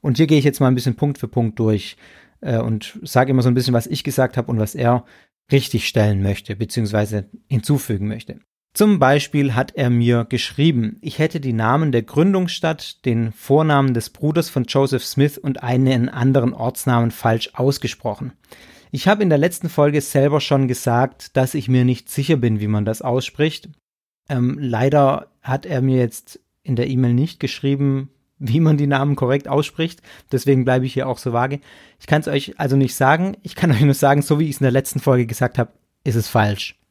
Und 0.00 0.16
hier 0.16 0.26
gehe 0.26 0.38
ich 0.38 0.44
jetzt 0.44 0.60
mal 0.60 0.68
ein 0.68 0.74
bisschen 0.74 0.96
Punkt 0.96 1.18
für 1.18 1.28
Punkt 1.28 1.58
durch 1.58 1.96
äh, 2.40 2.58
und 2.58 2.98
sage 3.02 3.30
immer 3.30 3.42
so 3.42 3.48
ein 3.48 3.54
bisschen, 3.54 3.74
was 3.74 3.86
ich 3.86 4.04
gesagt 4.04 4.36
habe 4.36 4.50
und 4.50 4.58
was 4.58 4.74
er 4.74 5.04
richtig 5.50 5.86
stellen 5.86 6.22
möchte, 6.22 6.56
beziehungsweise 6.56 7.28
hinzufügen 7.48 8.08
möchte. 8.08 8.40
Zum 8.74 8.98
Beispiel 8.98 9.54
hat 9.54 9.76
er 9.76 9.90
mir 9.90 10.24
geschrieben, 10.24 10.96
ich 11.02 11.18
hätte 11.18 11.40
die 11.40 11.52
Namen 11.52 11.92
der 11.92 12.02
Gründungsstadt, 12.02 13.04
den 13.04 13.30
Vornamen 13.32 13.92
des 13.92 14.08
Bruders 14.08 14.48
von 14.48 14.64
Joseph 14.64 15.04
Smith 15.04 15.36
und 15.36 15.62
einen 15.62 16.08
anderen 16.08 16.54
Ortsnamen 16.54 17.10
falsch 17.10 17.50
ausgesprochen. 17.52 18.32
Ich 18.90 19.08
habe 19.08 19.22
in 19.22 19.28
der 19.28 19.38
letzten 19.38 19.68
Folge 19.68 20.00
selber 20.00 20.40
schon 20.40 20.68
gesagt, 20.68 21.36
dass 21.36 21.54
ich 21.54 21.68
mir 21.68 21.84
nicht 21.84 22.08
sicher 22.10 22.36
bin, 22.36 22.60
wie 22.60 22.66
man 22.66 22.86
das 22.86 23.02
ausspricht. 23.02 23.68
Ähm, 24.30 24.56
leider 24.58 25.28
hat 25.42 25.66
er 25.66 25.82
mir 25.82 25.98
jetzt 25.98 26.40
in 26.62 26.76
der 26.76 26.88
E-Mail 26.88 27.12
nicht 27.12 27.40
geschrieben, 27.40 28.10
wie 28.38 28.60
man 28.60 28.78
die 28.78 28.86
Namen 28.86 29.16
korrekt 29.16 29.48
ausspricht. 29.48 30.00
Deswegen 30.30 30.64
bleibe 30.64 30.86
ich 30.86 30.94
hier 30.94 31.08
auch 31.08 31.18
so 31.18 31.32
vage. 31.32 31.60
Ich 32.00 32.06
kann 32.06 32.22
es 32.22 32.28
euch 32.28 32.58
also 32.58 32.76
nicht 32.76 32.94
sagen. 32.94 33.36
Ich 33.42 33.54
kann 33.54 33.70
euch 33.70 33.82
nur 33.82 33.94
sagen, 33.94 34.22
so 34.22 34.38
wie 34.38 34.44
ich 34.44 34.52
es 34.52 34.60
in 34.60 34.64
der 34.64 34.72
letzten 34.72 35.00
Folge 35.00 35.26
gesagt 35.26 35.58
habe, 35.58 35.72
ist 36.04 36.16
es 36.16 36.28
falsch. 36.28 36.81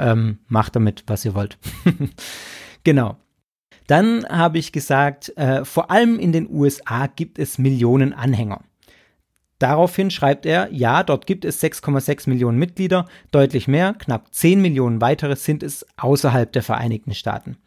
Ähm, 0.00 0.38
macht 0.48 0.74
damit, 0.76 1.04
was 1.06 1.26
ihr 1.26 1.34
wollt. 1.34 1.58
genau. 2.84 3.18
Dann 3.86 4.24
habe 4.26 4.58
ich 4.58 4.72
gesagt, 4.72 5.36
äh, 5.36 5.64
vor 5.64 5.90
allem 5.90 6.18
in 6.18 6.32
den 6.32 6.48
USA 6.48 7.06
gibt 7.06 7.38
es 7.38 7.58
Millionen 7.58 8.14
Anhänger. 8.14 8.62
Daraufhin 9.58 10.10
schreibt 10.10 10.46
er, 10.46 10.72
ja, 10.72 11.02
dort 11.02 11.26
gibt 11.26 11.44
es 11.44 11.62
6,6 11.62 12.30
Millionen 12.30 12.58
Mitglieder, 12.58 13.06
deutlich 13.30 13.68
mehr, 13.68 13.92
knapp 13.92 14.34
10 14.34 14.62
Millionen 14.62 15.02
weitere 15.02 15.36
sind 15.36 15.62
es 15.62 15.84
außerhalb 15.98 16.50
der 16.50 16.62
Vereinigten 16.62 17.12
Staaten. 17.12 17.58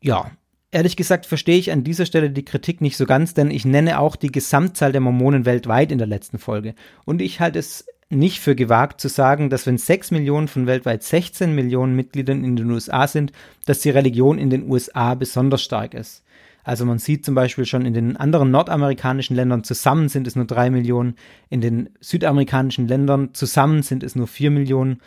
Ja, 0.00 0.30
ehrlich 0.70 0.96
gesagt 0.96 1.26
verstehe 1.26 1.58
ich 1.58 1.70
an 1.70 1.84
dieser 1.84 2.06
Stelle 2.06 2.30
die 2.30 2.46
Kritik 2.46 2.80
nicht 2.80 2.96
so 2.96 3.04
ganz, 3.04 3.34
denn 3.34 3.50
ich 3.50 3.66
nenne 3.66 3.98
auch 3.98 4.16
die 4.16 4.32
Gesamtzahl 4.32 4.92
der 4.92 5.02
Mormonen 5.02 5.44
weltweit 5.44 5.92
in 5.92 5.98
der 5.98 6.06
letzten 6.06 6.38
Folge. 6.38 6.74
Und 7.04 7.20
ich 7.20 7.40
halte 7.40 7.58
es 7.58 7.84
nicht 8.14 8.40
für 8.40 8.54
gewagt 8.54 9.00
zu 9.00 9.08
sagen, 9.08 9.50
dass 9.50 9.66
wenn 9.66 9.78
6 9.78 10.10
Millionen 10.10 10.48
von 10.48 10.66
weltweit 10.66 11.02
16 11.02 11.54
Millionen 11.54 11.94
Mitgliedern 11.96 12.44
in 12.44 12.56
den 12.56 12.70
USA 12.70 13.06
sind, 13.06 13.32
dass 13.66 13.80
die 13.80 13.90
Religion 13.90 14.38
in 14.38 14.50
den 14.50 14.70
USA 14.70 15.14
besonders 15.14 15.62
stark 15.62 15.94
ist. 15.94 16.24
Also 16.64 16.86
man 16.86 16.98
sieht 16.98 17.26
zum 17.26 17.34
Beispiel 17.34 17.66
schon 17.66 17.84
in 17.84 17.92
den 17.92 18.16
anderen 18.16 18.50
nordamerikanischen 18.50 19.36
Ländern 19.36 19.64
zusammen 19.64 20.08
sind 20.08 20.26
es 20.26 20.34
nur 20.34 20.46
3 20.46 20.70
Millionen, 20.70 21.14
in 21.50 21.60
den 21.60 21.90
südamerikanischen 22.00 22.88
Ländern 22.88 23.34
zusammen 23.34 23.82
sind 23.82 24.02
es 24.02 24.16
nur 24.16 24.26
4 24.26 24.50
Millionen, 24.50 25.00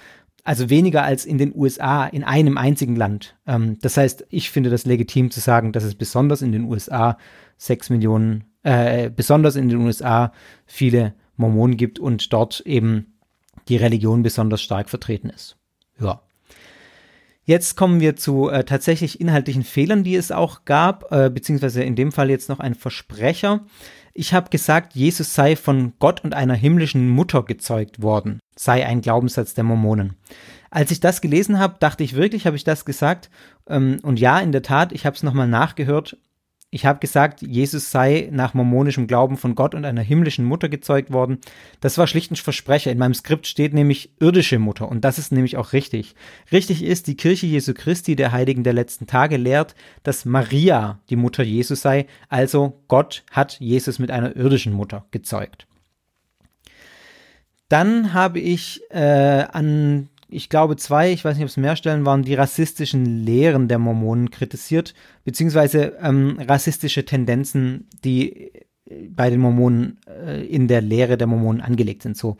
also 0.43 0.69
weniger 0.69 1.03
als 1.03 1.25
in 1.25 1.39
den 1.39 1.53
USA 1.53 2.05
in 2.05 2.23
einem 2.23 2.57
einzigen 2.57 2.95
Land. 2.95 3.35
Ähm, 3.47 3.79
das 3.81 3.97
heißt, 3.97 4.27
ich 4.29 4.51
finde 4.51 4.69
das 4.69 4.85
legitim 4.85 5.31
zu 5.31 5.39
sagen, 5.39 5.73
dass 5.73 5.83
es 5.83 5.95
besonders 5.95 6.41
in 6.41 6.51
den 6.51 6.65
USA 6.65 7.17
6 7.57 7.89
Millionen, 7.89 8.45
äh, 8.61 9.09
besonders 9.09 9.55
in 9.55 9.67
den 9.67 9.79
USA 9.79 10.31
viele 10.67 11.15
Mormonen 11.37 11.77
gibt 11.77 11.99
und 11.99 12.33
dort 12.33 12.61
eben 12.61 13.17
die 13.67 13.77
Religion 13.77 14.23
besonders 14.23 14.61
stark 14.61 14.89
vertreten 14.89 15.29
ist. 15.29 15.57
Ja. 15.99 16.21
Jetzt 17.43 17.77
kommen 17.77 18.01
wir 18.01 18.17
zu 18.17 18.49
äh, 18.49 18.65
tatsächlich 18.65 19.21
inhaltlichen 19.21 19.63
Fehlern, 19.63 20.03
die 20.03 20.15
es 20.15 20.31
auch 20.31 20.65
gab, 20.65 21.11
äh, 21.13 21.29
beziehungsweise 21.29 21.81
in 21.81 21.95
dem 21.95 22.11
Fall 22.11 22.29
jetzt 22.29 22.49
noch 22.49 22.59
ein 22.59 22.75
Versprecher. 22.75 23.65
Ich 24.13 24.33
habe 24.33 24.49
gesagt, 24.49 24.95
Jesus 24.95 25.33
sei 25.33 25.55
von 25.55 25.93
Gott 25.99 26.23
und 26.25 26.33
einer 26.33 26.55
himmlischen 26.55 27.07
Mutter 27.07 27.43
gezeugt 27.43 28.01
worden, 28.01 28.39
sei 28.57 28.85
ein 28.85 28.99
Glaubenssatz 28.99 29.53
der 29.53 29.63
Mormonen. 29.63 30.17
Als 30.69 30.91
ich 30.91 30.99
das 30.99 31.21
gelesen 31.21 31.57
habe, 31.57 31.77
dachte 31.79 32.03
ich 32.03 32.15
wirklich, 32.15 32.45
habe 32.45 32.57
ich 32.57 32.65
das 32.65 32.83
gesagt. 32.83 33.29
Ähm, 33.69 33.99
und 34.03 34.19
ja, 34.19 34.39
in 34.39 34.51
der 34.51 34.63
Tat, 34.63 34.91
ich 34.91 35.05
habe 35.05 35.15
es 35.15 35.23
nochmal 35.23 35.47
nachgehört 35.47 36.17
ich 36.69 36.85
habe 36.85 36.99
gesagt, 36.99 37.41
Jesus 37.41 37.91
sei 37.91 38.27
nach 38.31 38.53
mormonischem 38.53 39.07
Glauben 39.07 39.37
von 39.37 39.55
Gott 39.55 39.73
und 39.73 39.85
einer 39.85 40.01
himmlischen 40.01 40.43
Mutter 40.43 40.67
gezeugt 40.67 41.13
worden. 41.13 41.37
Das 41.79 41.97
war 41.97 42.07
schlicht 42.07 42.31
ein 42.31 42.35
Versprecher. 42.35 42.91
In 42.91 42.97
meinem 42.97 43.13
Skript 43.13 43.47
steht 43.47 43.73
nämlich 43.73 44.11
irdische 44.19 44.59
Mutter 44.59 44.89
und 44.89 45.05
das 45.05 45.17
ist 45.17 45.31
nämlich 45.31 45.55
auch 45.55 45.71
richtig. 45.71 46.13
Richtig 46.51 46.83
ist, 46.83 47.07
die 47.07 47.15
Kirche 47.15 47.45
Jesu 47.45 47.73
Christi 47.73 48.17
der 48.17 48.33
Heiligen 48.33 48.63
der 48.65 48.73
letzten 48.73 49.07
Tage 49.07 49.37
lehrt, 49.37 49.75
dass 50.03 50.25
Maria 50.25 50.99
die 51.09 51.15
Mutter 51.15 51.43
Jesus 51.43 51.81
sei, 51.81 52.05
also 52.27 52.81
Gott 52.89 53.23
hat 53.31 53.59
Jesus 53.61 53.97
mit 53.97 54.11
einer 54.11 54.35
irdischen 54.35 54.73
Mutter 54.73 55.05
gezeugt. 55.11 55.67
Dann 57.69 58.13
habe 58.13 58.39
ich 58.39 58.81
äh, 58.89 59.45
an 59.51 60.09
ich 60.29 60.49
glaube, 60.49 60.75
zwei, 60.75 61.11
ich 61.11 61.23
weiß 61.23 61.35
nicht, 61.35 61.43
ob 61.43 61.49
es 61.49 61.57
mehr 61.57 61.75
Stellen 61.75 62.05
waren, 62.05 62.23
die 62.23 62.33
rassistischen 62.33 63.05
Lehren 63.05 63.67
der 63.67 63.79
Mormonen 63.79 64.29
kritisiert, 64.29 64.93
beziehungsweise 65.23 65.97
ähm, 66.01 66.37
rassistische 66.47 67.05
Tendenzen, 67.05 67.87
die 68.03 68.51
äh, 68.85 69.07
bei 69.09 69.29
den 69.29 69.39
Mormonen 69.39 69.99
äh, 70.07 70.45
in 70.45 70.67
der 70.67 70.81
Lehre 70.81 71.17
der 71.17 71.27
Mormonen 71.27 71.61
angelegt 71.61 72.03
sind. 72.03 72.17
So. 72.17 72.37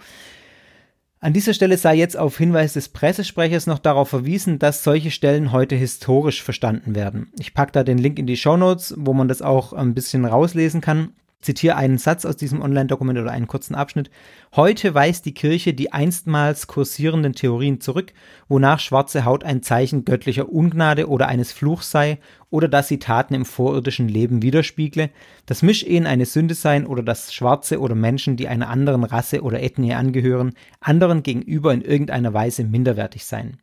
An 1.20 1.34
dieser 1.34 1.54
Stelle 1.54 1.78
sei 1.78 1.96
jetzt 1.96 2.18
auf 2.18 2.38
Hinweis 2.38 2.74
des 2.74 2.90
Pressesprechers 2.90 3.66
noch 3.68 3.80
darauf 3.80 4.10
verwiesen, 4.10 4.60
dass 4.60 4.84
solche 4.84 5.10
Stellen 5.10 5.52
heute 5.52 5.76
historisch 5.76 6.44
verstanden 6.44 6.94
werden. 6.94 7.32
Ich 7.40 7.54
packe 7.54 7.72
da 7.72 7.84
den 7.84 7.98
Link 7.98 8.20
in 8.20 8.28
die 8.28 8.38
Show 8.38 8.58
Notes, 8.58 8.94
wo 8.98 9.14
man 9.14 9.28
das 9.28 9.42
auch 9.42 9.74
ein 9.74 9.94
bisschen 9.94 10.26
rauslesen 10.26 10.82
kann 10.82 11.14
zitiere 11.42 11.76
einen 11.76 11.98
Satz 11.98 12.26
aus 12.26 12.36
diesem 12.36 12.62
Online-Dokument 12.62 13.20
oder 13.20 13.32
einen 13.32 13.48
kurzen 13.48 13.76
Abschnitt. 13.76 14.10
Heute 14.56 14.94
weist 14.94 15.26
die 15.26 15.34
Kirche 15.34 15.74
die 15.74 15.94
einstmals 15.94 16.68
kursierenden 16.68 17.34
Theorien 17.34 17.80
zurück, 17.80 18.14
wonach 18.48 18.80
schwarze 18.80 19.26
Haut 19.26 19.44
ein 19.44 19.62
Zeichen 19.62 20.04
göttlicher 20.04 20.50
Ungnade 20.50 21.08
oder 21.08 21.28
eines 21.28 21.52
Fluchs 21.52 21.92
sei 21.92 22.20
oder 22.50 22.68
dass 22.68 22.88
sie 22.88 23.00
Taten 23.00 23.34
im 23.34 23.46
vorirdischen 23.46 24.08
Leben 24.08 24.42
widerspiegle, 24.42 25.10
dass 25.46 25.62
Mischehen 25.62 26.08
eine 26.08 26.26
Sünde 26.26 26.56
seien 26.56 26.88
oder 26.88 27.04
dass 27.04 27.34
Schwarze 27.34 27.80
oder 27.80 27.96
Menschen, 27.96 28.36
die 28.36 28.48
einer 28.48 28.70
anderen 28.70 29.04
Rasse 29.04 29.42
oder 29.44 29.62
Ethnie 29.62 29.94
angehören, 29.94 30.54
anderen 30.80 31.24
gegenüber 31.24 31.74
in 31.74 31.82
irgendeiner 31.82 32.34
Weise 32.34 32.64
minderwertig 32.64 33.26
seien. 33.26 33.58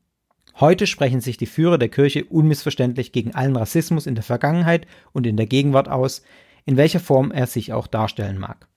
Heute 0.61 0.87
sprechen 0.87 1.21
sich 1.21 1.37
die 1.37 1.47
Führer 1.47 1.79
der 1.79 1.89
Kirche 1.89 2.25
unmissverständlich 2.25 3.11
gegen 3.11 3.35
allen 3.35 3.57
Rassismus 3.57 4.07
in 4.07 4.15
der 4.15 4.23
Vergangenheit 4.23 4.87
und 5.13 5.27
in 5.27 5.37
der 5.37 5.47
Gegenwart 5.47 5.89
aus, 5.89 6.23
in 6.67 6.77
welcher 6.77 7.01
Form 7.01 7.31
er 7.31 7.47
sich 7.47 7.73
auch 7.73 7.87
darstellen 7.87 8.39
mag. 8.39 8.69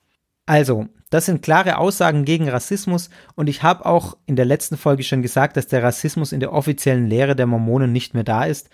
Also, 0.45 0.87
das 1.09 1.25
sind 1.25 1.41
klare 1.41 1.77
Aussagen 1.77 2.25
gegen 2.25 2.49
Rassismus 2.49 3.09
und 3.35 3.47
ich 3.47 3.63
habe 3.63 3.85
auch 3.85 4.17
in 4.25 4.35
der 4.35 4.45
letzten 4.45 4.77
Folge 4.77 5.03
schon 5.03 5.21
gesagt, 5.21 5.57
dass 5.57 5.67
der 5.67 5.83
Rassismus 5.83 6.31
in 6.31 6.39
der 6.39 6.53
offiziellen 6.53 7.07
Lehre 7.07 7.35
der 7.35 7.47
Mormonen 7.47 7.91
nicht 7.91 8.13
mehr 8.13 8.23
da 8.23 8.45
ist. 8.45 8.69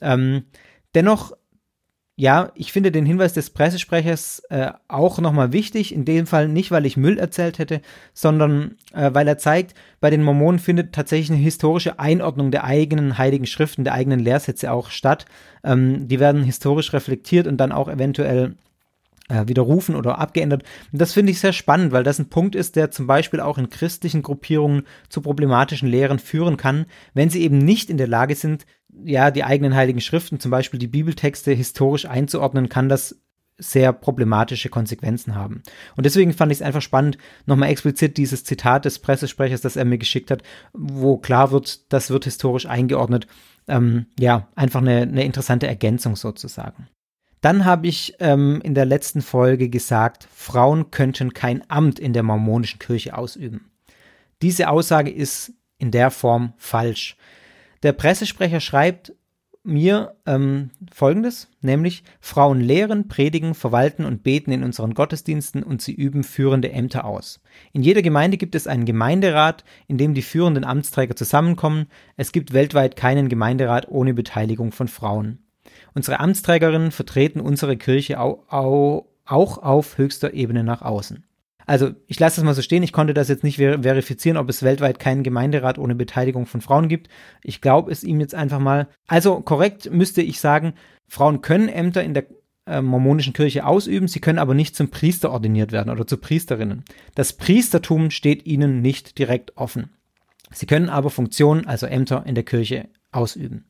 Ähm, 0.00 0.44
dennoch 0.94 1.32
ja, 2.18 2.50
ich 2.54 2.72
finde 2.72 2.90
den 2.90 3.04
Hinweis 3.04 3.34
des 3.34 3.50
Pressesprechers 3.50 4.42
äh, 4.48 4.72
auch 4.88 5.18
nochmal 5.18 5.52
wichtig. 5.52 5.92
In 5.92 6.06
dem 6.06 6.26
Fall 6.26 6.48
nicht, 6.48 6.70
weil 6.70 6.86
ich 6.86 6.96
Müll 6.96 7.18
erzählt 7.18 7.58
hätte, 7.58 7.82
sondern 8.14 8.76
äh, 8.94 9.10
weil 9.12 9.28
er 9.28 9.36
zeigt, 9.36 9.74
bei 10.00 10.08
den 10.08 10.22
Mormonen 10.22 10.58
findet 10.58 10.94
tatsächlich 10.94 11.30
eine 11.30 11.42
historische 11.42 11.98
Einordnung 11.98 12.50
der 12.50 12.64
eigenen 12.64 13.18
heiligen 13.18 13.44
Schriften, 13.44 13.84
der 13.84 13.92
eigenen 13.92 14.20
Lehrsätze 14.20 14.72
auch 14.72 14.88
statt. 14.88 15.26
Ähm, 15.62 16.08
die 16.08 16.18
werden 16.18 16.42
historisch 16.42 16.94
reflektiert 16.94 17.46
und 17.46 17.58
dann 17.58 17.70
auch 17.70 17.88
eventuell 17.88 18.54
äh, 19.28 19.46
widerrufen 19.46 19.96
oder 19.96 20.18
abgeändert. 20.18 20.62
Und 20.92 21.00
das 21.00 21.12
finde 21.12 21.32
ich 21.32 21.40
sehr 21.40 21.52
spannend, 21.52 21.92
weil 21.92 22.04
das 22.04 22.18
ein 22.18 22.28
Punkt 22.28 22.54
ist, 22.54 22.76
der 22.76 22.90
zum 22.90 23.06
Beispiel 23.06 23.40
auch 23.40 23.58
in 23.58 23.70
christlichen 23.70 24.22
Gruppierungen 24.22 24.82
zu 25.08 25.20
problematischen 25.20 25.88
Lehren 25.88 26.18
führen 26.18 26.56
kann, 26.56 26.86
wenn 27.14 27.30
sie 27.30 27.42
eben 27.42 27.58
nicht 27.58 27.90
in 27.90 27.98
der 27.98 28.08
Lage 28.08 28.34
sind, 28.34 28.66
ja, 29.04 29.30
die 29.30 29.44
eigenen 29.44 29.74
heiligen 29.74 30.00
Schriften, 30.00 30.40
zum 30.40 30.50
Beispiel 30.50 30.78
die 30.78 30.86
Bibeltexte 30.86 31.52
historisch 31.52 32.06
einzuordnen, 32.06 32.68
kann 32.68 32.88
das 32.88 33.20
sehr 33.58 33.92
problematische 33.92 34.68
Konsequenzen 34.68 35.34
haben. 35.34 35.62
Und 35.96 36.04
deswegen 36.04 36.32
fand 36.32 36.52
ich 36.52 36.58
es 36.58 36.62
einfach 36.62 36.82
spannend, 36.82 37.16
nochmal 37.46 37.70
explizit 37.70 38.16
dieses 38.16 38.44
Zitat 38.44 38.84
des 38.84 38.98
Pressesprechers, 38.98 39.62
das 39.62 39.76
er 39.76 39.86
mir 39.86 39.98
geschickt 39.98 40.30
hat, 40.30 40.42
wo 40.72 41.16
klar 41.16 41.52
wird, 41.52 41.92
das 41.92 42.10
wird 42.10 42.24
historisch 42.24 42.66
eingeordnet. 42.66 43.26
Ähm, 43.66 44.06
ja, 44.18 44.48
einfach 44.54 44.80
eine, 44.80 45.02
eine 45.02 45.24
interessante 45.24 45.66
Ergänzung 45.66 46.16
sozusagen. 46.16 46.88
Dann 47.46 47.64
habe 47.64 47.86
ich 47.86 48.16
ähm, 48.18 48.60
in 48.64 48.74
der 48.74 48.86
letzten 48.86 49.22
Folge 49.22 49.68
gesagt, 49.68 50.26
Frauen 50.34 50.90
könnten 50.90 51.32
kein 51.32 51.62
Amt 51.70 52.00
in 52.00 52.12
der 52.12 52.24
mormonischen 52.24 52.80
Kirche 52.80 53.16
ausüben. 53.16 53.70
Diese 54.42 54.68
Aussage 54.68 55.12
ist 55.12 55.52
in 55.78 55.92
der 55.92 56.10
Form 56.10 56.54
falsch. 56.56 57.16
Der 57.84 57.92
Pressesprecher 57.92 58.58
schreibt 58.58 59.12
mir 59.62 60.16
ähm, 60.26 60.70
folgendes, 60.92 61.46
nämlich 61.60 62.02
Frauen 62.18 62.60
lehren, 62.60 63.06
predigen, 63.06 63.54
verwalten 63.54 64.06
und 64.06 64.24
beten 64.24 64.50
in 64.50 64.64
unseren 64.64 64.94
Gottesdiensten 64.94 65.62
und 65.62 65.80
sie 65.80 65.94
üben 65.94 66.24
führende 66.24 66.72
Ämter 66.72 67.04
aus. 67.04 67.40
In 67.72 67.84
jeder 67.84 68.02
Gemeinde 68.02 68.38
gibt 68.38 68.56
es 68.56 68.66
einen 68.66 68.86
Gemeinderat, 68.86 69.62
in 69.86 69.98
dem 69.98 70.14
die 70.14 70.22
führenden 70.22 70.64
Amtsträger 70.64 71.14
zusammenkommen. 71.14 71.86
Es 72.16 72.32
gibt 72.32 72.52
weltweit 72.52 72.96
keinen 72.96 73.28
Gemeinderat 73.28 73.86
ohne 73.88 74.14
Beteiligung 74.14 74.72
von 74.72 74.88
Frauen. 74.88 75.45
Unsere 75.94 76.20
Amtsträgerinnen 76.20 76.90
vertreten 76.90 77.40
unsere 77.40 77.76
Kirche 77.76 78.20
au, 78.20 78.44
au, 78.48 79.08
auch 79.24 79.58
auf 79.58 79.98
höchster 79.98 80.34
Ebene 80.34 80.64
nach 80.64 80.82
außen. 80.82 81.24
Also 81.66 81.90
ich 82.06 82.20
lasse 82.20 82.36
das 82.36 82.44
mal 82.44 82.54
so 82.54 82.62
stehen. 82.62 82.84
Ich 82.84 82.92
konnte 82.92 83.12
das 83.12 83.28
jetzt 83.28 83.42
nicht 83.42 83.56
ver 83.56 83.82
verifizieren, 83.82 84.36
ob 84.36 84.48
es 84.48 84.62
weltweit 84.62 85.00
keinen 85.00 85.24
Gemeinderat 85.24 85.78
ohne 85.78 85.96
Beteiligung 85.96 86.46
von 86.46 86.60
Frauen 86.60 86.88
gibt. 86.88 87.08
Ich 87.42 87.60
glaube 87.60 87.90
es 87.90 88.04
ihm 88.04 88.20
jetzt 88.20 88.34
einfach 88.34 88.60
mal. 88.60 88.88
Also 89.08 89.40
korrekt 89.40 89.90
müsste 89.90 90.22
ich 90.22 90.40
sagen, 90.40 90.74
Frauen 91.08 91.40
können 91.40 91.68
Ämter 91.68 92.04
in 92.04 92.14
der 92.14 92.26
äh, 92.66 92.82
mormonischen 92.82 93.32
Kirche 93.32 93.64
ausüben, 93.64 94.08
sie 94.08 94.20
können 94.20 94.38
aber 94.38 94.54
nicht 94.54 94.74
zum 94.74 94.90
Priester 94.90 95.30
ordiniert 95.30 95.72
werden 95.72 95.90
oder 95.90 96.06
zu 96.06 96.16
Priesterinnen. 96.16 96.84
Das 97.14 97.32
Priestertum 97.32 98.10
steht 98.10 98.46
ihnen 98.46 98.80
nicht 98.80 99.18
direkt 99.18 99.56
offen. 99.56 99.90
Sie 100.52 100.66
können 100.66 100.88
aber 100.88 101.10
Funktionen, 101.10 101.66
also 101.66 101.86
Ämter 101.86 102.24
in 102.26 102.34
der 102.34 102.44
Kirche 102.44 102.88
ausüben. 103.12 103.64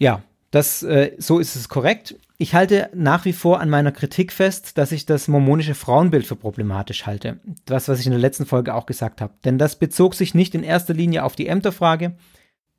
Ja, 0.00 0.22
das, 0.50 0.82
äh, 0.82 1.12
so 1.18 1.38
ist 1.38 1.54
es 1.54 1.68
korrekt. 1.68 2.16
Ich 2.38 2.54
halte 2.54 2.88
nach 2.94 3.26
wie 3.26 3.34
vor 3.34 3.60
an 3.60 3.68
meiner 3.68 3.92
Kritik 3.92 4.32
fest, 4.32 4.78
dass 4.78 4.92
ich 4.92 5.04
das 5.04 5.28
mormonische 5.28 5.74
Frauenbild 5.74 6.26
für 6.26 6.36
problematisch 6.36 7.04
halte. 7.04 7.38
Das, 7.66 7.86
was 7.86 8.00
ich 8.00 8.06
in 8.06 8.12
der 8.12 8.20
letzten 8.20 8.46
Folge 8.46 8.74
auch 8.74 8.86
gesagt 8.86 9.20
habe. 9.20 9.34
Denn 9.44 9.58
das 9.58 9.78
bezog 9.78 10.14
sich 10.14 10.34
nicht 10.34 10.54
in 10.54 10.64
erster 10.64 10.94
Linie 10.94 11.22
auf 11.22 11.36
die 11.36 11.46
Ämterfrage. 11.46 12.16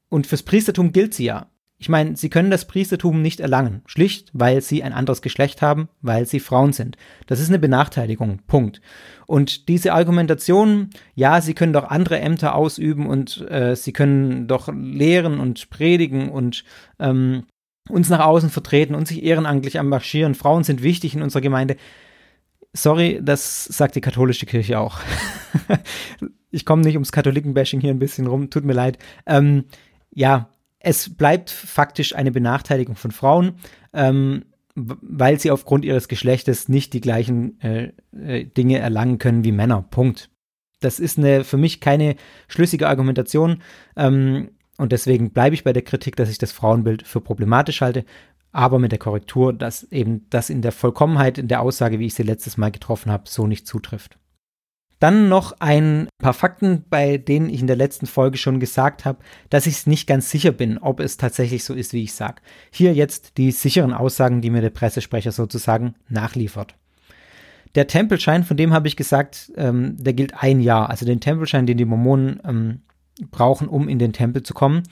Und 0.09 0.25
fürs 0.25 0.41
Priestertum 0.41 0.91
gilt 0.91 1.13
sie 1.13 1.25
ja. 1.25 1.50
Ich 1.81 1.89
meine, 1.89 2.15
sie 2.15 2.29
können 2.29 2.51
das 2.51 2.65
Priestertum 2.67 3.23
nicht 3.23 3.39
erlangen, 3.39 3.81
schlicht 3.87 4.29
weil 4.33 4.61
sie 4.61 4.83
ein 4.83 4.93
anderes 4.93 5.23
Geschlecht 5.23 5.63
haben, 5.63 5.89
weil 6.03 6.27
sie 6.27 6.39
Frauen 6.39 6.73
sind. 6.73 6.95
Das 7.25 7.39
ist 7.39 7.49
eine 7.49 7.57
Benachteiligung, 7.57 8.41
Punkt. 8.45 8.81
Und 9.25 9.67
diese 9.67 9.93
Argumentation, 9.93 10.91
ja, 11.15 11.41
sie 11.41 11.55
können 11.55 11.73
doch 11.73 11.85
andere 11.85 12.19
Ämter 12.19 12.53
ausüben 12.53 13.07
und 13.07 13.49
äh, 13.49 13.75
sie 13.75 13.93
können 13.93 14.47
doch 14.47 14.71
lehren 14.71 15.39
und 15.39 15.71
predigen 15.71 16.29
und 16.29 16.65
ähm, 16.99 17.45
uns 17.89 18.09
nach 18.09 18.23
außen 18.23 18.51
vertreten 18.51 18.93
und 18.93 19.07
sich 19.07 19.23
ehrenamtlich 19.23 19.77
engagieren. 19.77 20.35
Frauen 20.35 20.63
sind 20.63 20.83
wichtig 20.83 21.15
in 21.15 21.23
unserer 21.23 21.41
Gemeinde. 21.41 21.77
Sorry, 22.73 23.19
das 23.23 23.65
sagt 23.65 23.95
die 23.95 24.01
katholische 24.01 24.45
Kirche 24.45 24.79
auch. 24.79 24.99
ich 26.51 26.63
komme 26.63 26.83
nicht 26.83 26.95
ums 26.95 27.11
Katholikenbashing 27.11 27.81
hier 27.81 27.89
ein 27.89 27.97
bisschen 27.97 28.27
rum, 28.27 28.51
tut 28.51 28.65
mir 28.65 28.73
leid. 28.73 28.99
Ähm, 29.25 29.63
ja, 30.13 30.51
es 30.83 31.15
bleibt 31.15 31.49
faktisch 31.49 32.15
eine 32.15 32.31
Benachteiligung 32.31 32.95
von 32.95 33.11
Frauen, 33.11 33.53
ähm, 33.93 34.45
weil 34.75 35.39
sie 35.39 35.51
aufgrund 35.51 35.85
ihres 35.85 36.07
Geschlechtes 36.07 36.69
nicht 36.69 36.93
die 36.93 37.01
gleichen 37.01 37.59
äh, 37.61 37.91
äh, 38.15 38.45
Dinge 38.45 38.79
erlangen 38.79 39.17
können 39.17 39.43
wie 39.43 39.51
Männer. 39.51 39.83
Punkt. 39.89 40.29
Das 40.79 40.99
ist 40.99 41.17
eine 41.17 41.43
für 41.43 41.57
mich 41.57 41.81
keine 41.81 42.15
schlüssige 42.47 42.87
Argumentation. 42.87 43.61
Ähm, 43.95 44.51
und 44.77 44.91
deswegen 44.91 45.31
bleibe 45.31 45.53
ich 45.53 45.63
bei 45.63 45.73
der 45.73 45.83
Kritik, 45.83 46.15
dass 46.15 46.29
ich 46.29 46.39
das 46.39 46.51
Frauenbild 46.51 47.05
für 47.05 47.21
problematisch 47.21 47.81
halte, 47.81 48.05
aber 48.51 48.79
mit 48.79 48.91
der 48.91 48.99
Korrektur, 48.99 49.53
dass 49.53 49.83
eben 49.91 50.25
das 50.29 50.49
in 50.49 50.61
der 50.61 50.71
Vollkommenheit 50.71 51.37
in 51.37 51.47
der 51.47 51.61
Aussage, 51.61 51.99
wie 51.99 52.07
ich 52.07 52.15
sie 52.15 52.23
letztes 52.23 52.57
Mal 52.57 52.71
getroffen 52.71 53.11
habe, 53.11 53.29
so 53.29 53.45
nicht 53.45 53.67
zutrifft. 53.67 54.17
Dann 55.01 55.29
noch 55.29 55.55
ein 55.59 56.09
paar 56.19 56.35
Fakten, 56.35 56.85
bei 56.87 57.17
denen 57.17 57.49
ich 57.49 57.59
in 57.59 57.65
der 57.65 57.75
letzten 57.75 58.05
Folge 58.05 58.37
schon 58.37 58.59
gesagt 58.59 59.03
habe, 59.03 59.17
dass 59.49 59.65
ich 59.65 59.87
nicht 59.87 60.05
ganz 60.05 60.29
sicher 60.29 60.51
bin, 60.51 60.77
ob 60.77 60.99
es 60.99 61.17
tatsächlich 61.17 61.63
so 61.63 61.73
ist, 61.73 61.91
wie 61.91 62.03
ich 62.03 62.13
sage. 62.13 62.43
Hier 62.69 62.93
jetzt 62.93 63.39
die 63.39 63.51
sicheren 63.51 63.93
Aussagen, 63.93 64.41
die 64.41 64.51
mir 64.51 64.61
der 64.61 64.69
Pressesprecher 64.69 65.31
sozusagen 65.31 65.95
nachliefert. 66.07 66.75
Der 67.73 67.87
Tempelschein, 67.87 68.43
von 68.43 68.57
dem 68.57 68.73
habe 68.73 68.87
ich 68.87 68.95
gesagt, 68.95 69.51
ähm, 69.55 69.95
der 69.97 70.13
gilt 70.13 70.35
ein 70.35 70.59
Jahr. 70.59 70.91
Also 70.91 71.03
den 71.03 71.19
Tempelschein, 71.19 71.65
den 71.65 71.77
die 71.77 71.85
Mormonen 71.85 72.39
ähm, 72.45 72.81
brauchen, 73.31 73.67
um 73.67 73.89
in 73.89 73.97
den 73.97 74.13
Tempel 74.13 74.43
zu 74.43 74.53
kommen. 74.53 74.83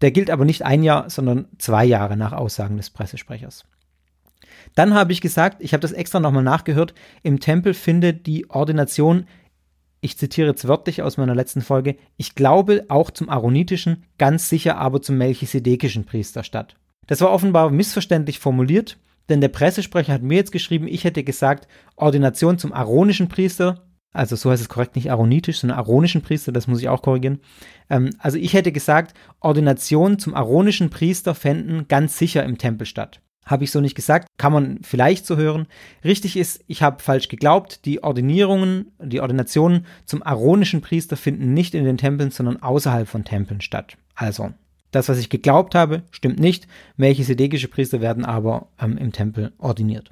Der 0.00 0.10
gilt 0.10 0.28
aber 0.28 0.44
nicht 0.44 0.64
ein 0.64 0.82
Jahr, 0.82 1.08
sondern 1.08 1.46
zwei 1.58 1.84
Jahre 1.84 2.16
nach 2.16 2.32
Aussagen 2.32 2.78
des 2.78 2.90
Pressesprechers. 2.90 3.64
Dann 4.76 4.94
habe 4.94 5.12
ich 5.12 5.20
gesagt, 5.20 5.56
ich 5.60 5.72
habe 5.72 5.80
das 5.80 5.92
extra 5.92 6.20
nochmal 6.20 6.44
nachgehört, 6.44 6.94
im 7.22 7.40
Tempel 7.40 7.74
findet 7.74 8.26
die 8.26 8.48
Ordination, 8.50 9.26
ich 10.02 10.18
zitiere 10.18 10.48
jetzt 10.48 10.68
wörtlich 10.68 11.02
aus 11.02 11.16
meiner 11.16 11.34
letzten 11.34 11.62
Folge, 11.62 11.96
ich 12.18 12.34
glaube 12.34 12.84
auch 12.88 13.10
zum 13.10 13.30
aaronitischen, 13.30 14.04
ganz 14.18 14.48
sicher 14.50 14.76
aber 14.76 15.00
zum 15.00 15.16
melchisedekischen 15.16 16.04
Priester 16.04 16.44
statt. 16.44 16.76
Das 17.06 17.22
war 17.22 17.32
offenbar 17.32 17.70
missverständlich 17.70 18.38
formuliert, 18.38 18.98
denn 19.30 19.40
der 19.40 19.48
Pressesprecher 19.48 20.12
hat 20.12 20.22
mir 20.22 20.36
jetzt 20.36 20.52
geschrieben, 20.52 20.86
ich 20.86 21.04
hätte 21.04 21.24
gesagt, 21.24 21.66
Ordination 21.96 22.58
zum 22.58 22.74
aaronischen 22.74 23.28
Priester, 23.28 23.86
also 24.12 24.36
so 24.36 24.50
heißt 24.50 24.60
es 24.60 24.68
korrekt, 24.68 24.94
nicht 24.94 25.10
aaronitisch, 25.10 25.60
sondern 25.60 25.78
aaronischen 25.78 26.20
Priester, 26.20 26.52
das 26.52 26.66
muss 26.66 26.80
ich 26.80 26.90
auch 26.90 27.00
korrigieren. 27.00 27.40
Ähm, 27.88 28.10
also 28.18 28.36
ich 28.36 28.52
hätte 28.52 28.72
gesagt, 28.72 29.16
Ordination 29.40 30.18
zum 30.18 30.34
aaronischen 30.34 30.90
Priester 30.90 31.34
fänden 31.34 31.88
ganz 31.88 32.18
sicher 32.18 32.44
im 32.44 32.58
Tempel 32.58 32.86
statt. 32.86 33.22
Habe 33.46 33.64
ich 33.64 33.70
so 33.70 33.80
nicht 33.80 33.94
gesagt, 33.94 34.28
kann 34.36 34.52
man 34.52 34.80
vielleicht 34.82 35.24
so 35.24 35.36
hören. 35.36 35.66
Richtig 36.04 36.36
ist, 36.36 36.62
ich 36.66 36.82
habe 36.82 37.02
falsch 37.02 37.28
geglaubt, 37.28 37.84
die 37.84 38.02
Ordinierungen, 38.02 38.92
die 39.00 39.20
Ordinationen 39.20 39.86
zum 40.04 40.22
aaronischen 40.22 40.82
Priester 40.82 41.16
finden 41.16 41.54
nicht 41.54 41.74
in 41.74 41.84
den 41.84 41.96
Tempeln, 41.96 42.32
sondern 42.32 42.60
außerhalb 42.60 43.08
von 43.08 43.24
Tempeln 43.24 43.60
statt. 43.60 43.96
Also, 44.14 44.50
das, 44.90 45.08
was 45.08 45.18
ich 45.18 45.30
geglaubt 45.30 45.74
habe, 45.74 46.02
stimmt 46.10 46.40
nicht. 46.40 46.66
Melchisedekische 46.96 47.68
Priester 47.68 48.00
werden 48.00 48.24
aber 48.24 48.68
ähm, 48.80 48.98
im 48.98 49.12
Tempel 49.12 49.52
ordiniert. 49.58 50.10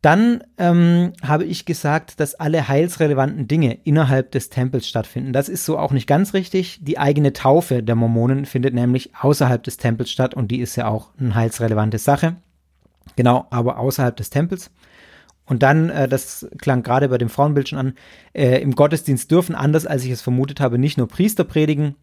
Dann 0.00 0.44
ähm, 0.58 1.12
habe 1.22 1.44
ich 1.44 1.64
gesagt, 1.64 2.20
dass 2.20 2.36
alle 2.36 2.68
heilsrelevanten 2.68 3.48
Dinge 3.48 3.78
innerhalb 3.82 4.30
des 4.30 4.48
Tempels 4.48 4.86
stattfinden. 4.86 5.32
Das 5.32 5.48
ist 5.48 5.64
so 5.64 5.76
auch 5.76 5.90
nicht 5.90 6.06
ganz 6.06 6.34
richtig. 6.34 6.78
Die 6.82 6.98
eigene 6.98 7.32
Taufe 7.32 7.82
der 7.82 7.96
Mormonen 7.96 8.46
findet 8.46 8.74
nämlich 8.74 9.10
außerhalb 9.20 9.62
des 9.62 9.76
Tempels 9.76 10.10
statt 10.10 10.34
und 10.34 10.52
die 10.52 10.60
ist 10.60 10.76
ja 10.76 10.86
auch 10.86 11.10
eine 11.18 11.34
heilsrelevante 11.34 11.98
Sache. 11.98 12.36
Genau, 13.16 13.46
aber 13.50 13.78
außerhalb 13.78 14.16
des 14.16 14.30
Tempels. 14.30 14.70
Und 15.46 15.62
dann, 15.64 15.90
äh, 15.90 16.06
das 16.06 16.46
klang 16.58 16.82
gerade 16.82 17.08
bei 17.08 17.18
dem 17.18 17.30
Frauenbild 17.30 17.68
schon 17.68 17.78
an, 17.78 17.94
äh, 18.34 18.60
im 18.60 18.76
Gottesdienst 18.76 19.30
dürfen, 19.30 19.56
anders 19.56 19.86
als 19.86 20.04
ich 20.04 20.10
es 20.10 20.22
vermutet 20.22 20.60
habe, 20.60 20.78
nicht 20.78 20.98
nur 20.98 21.08
Priester 21.08 21.42
predigen. 21.42 21.96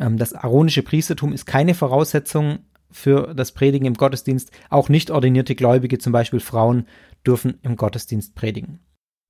Ähm, 0.00 0.16
das 0.16 0.32
aaronische 0.32 0.82
Priestertum 0.82 1.32
ist 1.32 1.46
keine 1.46 1.74
Voraussetzung 1.74 2.60
für 2.90 3.34
das 3.34 3.52
Predigen 3.52 3.86
im 3.86 3.94
Gottesdienst. 3.94 4.50
Auch 4.68 4.88
nicht 4.88 5.10
ordinierte 5.10 5.54
Gläubige, 5.54 5.98
zum 5.98 6.12
Beispiel 6.12 6.40
Frauen, 6.40 6.86
dürfen 7.26 7.58
im 7.62 7.76
Gottesdienst 7.76 8.34
predigen. 8.34 8.80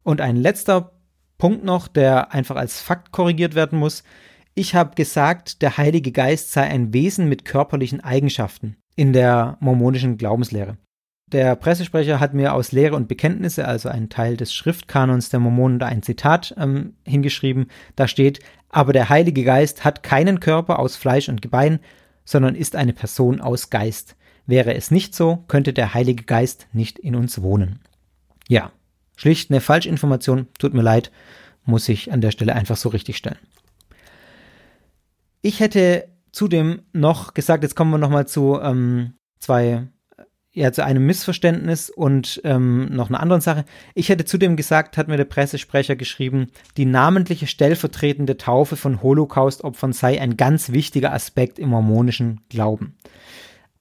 Und 0.02 0.20
ein 0.20 0.36
letzter 0.36 0.92
Punkt 1.38 1.64
noch, 1.64 1.88
der 1.88 2.32
einfach 2.32 2.56
als 2.56 2.80
Fakt 2.80 3.12
korrigiert 3.12 3.54
werden 3.54 3.78
muss. 3.78 4.04
Ich 4.54 4.74
habe 4.74 4.94
gesagt, 4.94 5.62
der 5.62 5.76
Heilige 5.78 6.12
Geist 6.12 6.52
sei 6.52 6.62
ein 6.62 6.92
Wesen 6.92 7.28
mit 7.28 7.44
körperlichen 7.44 8.02
Eigenschaften 8.02 8.76
in 8.96 9.12
der 9.12 9.56
mormonischen 9.60 10.18
Glaubenslehre. 10.18 10.76
Der 11.32 11.54
Pressesprecher 11.54 12.18
hat 12.18 12.34
mir 12.34 12.54
aus 12.54 12.72
Lehre 12.72 12.96
und 12.96 13.06
Bekenntnisse, 13.06 13.66
also 13.66 13.88
ein 13.88 14.08
Teil 14.08 14.36
des 14.36 14.52
Schriftkanons 14.52 15.30
der 15.30 15.38
Mormonen, 15.38 15.78
da 15.78 15.86
ein 15.86 16.02
Zitat 16.02 16.54
ähm, 16.58 16.94
hingeschrieben. 17.06 17.68
Da 17.94 18.08
steht, 18.08 18.40
aber 18.68 18.92
der 18.92 19.08
Heilige 19.08 19.44
Geist 19.44 19.84
hat 19.84 20.02
keinen 20.02 20.40
Körper 20.40 20.80
aus 20.80 20.96
Fleisch 20.96 21.28
und 21.28 21.40
Gebein, 21.40 21.78
sondern 22.24 22.56
ist 22.56 22.74
eine 22.74 22.92
Person 22.92 23.40
aus 23.40 23.70
Geist. 23.70 24.16
Wäre 24.50 24.74
es 24.74 24.90
nicht 24.90 25.14
so, 25.14 25.44
könnte 25.46 25.72
der 25.72 25.94
Heilige 25.94 26.24
Geist 26.24 26.66
nicht 26.72 26.98
in 26.98 27.14
uns 27.14 27.40
wohnen. 27.40 27.78
Ja, 28.48 28.72
schlicht 29.14 29.48
eine 29.48 29.60
Falschinformation, 29.60 30.48
tut 30.58 30.74
mir 30.74 30.82
leid, 30.82 31.12
muss 31.64 31.88
ich 31.88 32.10
an 32.12 32.20
der 32.20 32.32
Stelle 32.32 32.56
einfach 32.56 32.76
so 32.76 32.88
richtig 32.88 33.16
stellen. 33.16 33.38
Ich 35.40 35.60
hätte 35.60 36.08
zudem 36.32 36.82
noch 36.92 37.32
gesagt, 37.32 37.62
jetzt 37.62 37.76
kommen 37.76 37.92
wir 37.92 37.98
nochmal 37.98 38.26
zu 38.26 38.58
ähm, 38.60 39.12
zwei, 39.38 39.86
ja, 40.50 40.72
zu 40.72 40.84
einem 40.84 41.06
Missverständnis 41.06 41.88
und 41.88 42.40
ähm, 42.42 42.88
noch 42.90 43.08
einer 43.08 43.20
anderen 43.20 43.42
Sache. 43.42 43.64
Ich 43.94 44.08
hätte 44.08 44.24
zudem 44.24 44.56
gesagt, 44.56 44.96
hat 44.96 45.06
mir 45.06 45.16
der 45.16 45.26
Pressesprecher 45.26 45.94
geschrieben, 45.94 46.48
die 46.76 46.86
namentliche 46.86 47.46
stellvertretende 47.46 48.36
Taufe 48.36 48.74
von 48.74 49.00
Holocaust-Opfern 49.00 49.92
sei 49.92 50.20
ein 50.20 50.36
ganz 50.36 50.72
wichtiger 50.72 51.12
Aspekt 51.12 51.60
im 51.60 51.68
mormonischen 51.68 52.40
Glauben. 52.48 52.96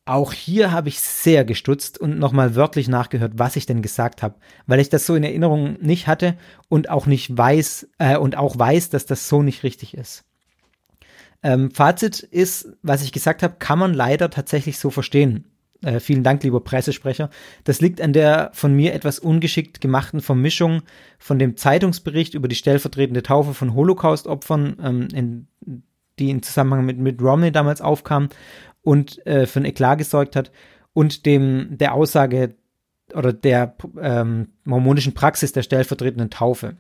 Auch 0.10 0.34
hier 0.34 0.72
habe 0.72 0.90
ich 0.90 1.00
sehr 1.02 1.46
gestutzt 1.46 2.00
und 2.00 2.18
nochmal 2.18 2.56
wörtlich 2.56 2.88
nachgehört, 2.88 3.34
was 3.36 3.56
ich 3.56 3.68
denn 3.68 3.84
gesagt 3.84 4.24
habe, 4.24 4.34
weil 4.66 4.80
ich 4.80 4.90
das 4.90 5.06
so 5.06 5.14
in 5.14 5.24
Erinnerung 5.24 5.78
nicht 5.82 6.08
hatte 6.08 6.36
und 6.68 6.90
auch 6.90 7.06
nicht 7.06 7.38
weiß 7.38 7.90
äh, 8.00 8.18
und 8.18 8.36
auch 8.36 8.58
weiß, 8.58 8.90
dass 8.90 9.06
das 9.06 9.30
so 9.30 9.44
nicht 9.44 9.62
richtig 9.62 9.96
ist. 9.96 10.26
Ähm, 11.44 11.70
Fazit 11.70 12.22
ist, 12.22 12.70
was 12.82 13.04
ich 13.04 13.12
gesagt 13.12 13.44
habe, 13.44 13.58
kann 13.60 13.78
man 13.78 13.94
leider 13.94 14.32
tatsächlich 14.32 14.80
so 14.80 14.90
verstehen. 14.90 15.46
Äh, 15.84 16.00
vielen 16.00 16.24
Dank, 16.24 16.42
lieber 16.42 16.62
Pressesprecher. 16.62 17.30
Das 17.64 17.80
liegt 17.80 18.02
an 18.02 18.12
der 18.12 18.50
von 18.56 18.74
mir 18.74 18.96
etwas 18.96 19.20
ungeschickt 19.20 19.80
gemachten 19.80 20.22
Vermischung 20.22 20.82
von 21.20 21.38
dem 21.38 21.56
Zeitungsbericht 21.56 22.34
über 22.34 22.48
die 22.48 22.56
stellvertretende 22.56 23.22
Taufe 23.22 23.54
von 23.54 23.76
Holocaust-Opfern, 23.76 24.78
ähm, 24.84 25.08
in, 25.14 25.48
die 26.18 26.32
in 26.32 26.42
Zusammenhang 26.42 26.86
mit, 26.86 26.98
mit 26.98 27.22
Romney 27.22 27.52
damals 27.52 27.80
aufkam, 27.80 28.30
und 28.82 29.26
äh, 29.26 29.46
für 29.46 29.60
ein 29.60 29.66
Eklat 29.66 29.98
gesorgt 29.98 30.36
hat 30.36 30.52
und 30.94 31.26
dem 31.26 31.78
der 31.78 31.94
Aussage 31.94 32.56
oder 33.14 33.34
der 33.34 33.76
ähm, 34.00 34.50
mormonischen 34.64 35.14
Praxis 35.14 35.52
der 35.52 35.64
stellvertretenden 35.64 36.30
Taufe. 36.30 36.78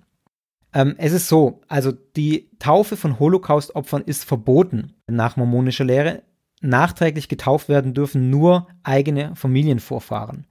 Ähm, 0.73 0.95
es 0.97 1.13
ist 1.13 1.27
so, 1.27 1.61
also 1.67 1.91
die 1.91 2.49
Taufe 2.59 2.95
von 2.95 3.19
Holocaust-Opfern 3.19 4.03
ist 4.05 4.23
verboten 4.23 4.93
nach 5.07 5.37
mormonischer 5.37 5.85
Lehre. 5.85 6.23
Nachträglich 6.61 7.29
getauft 7.29 7.69
werden 7.69 7.93
dürfen 7.93 8.29
nur 8.29 8.67
eigene 8.83 9.35
Familienvorfahren. 9.35 10.45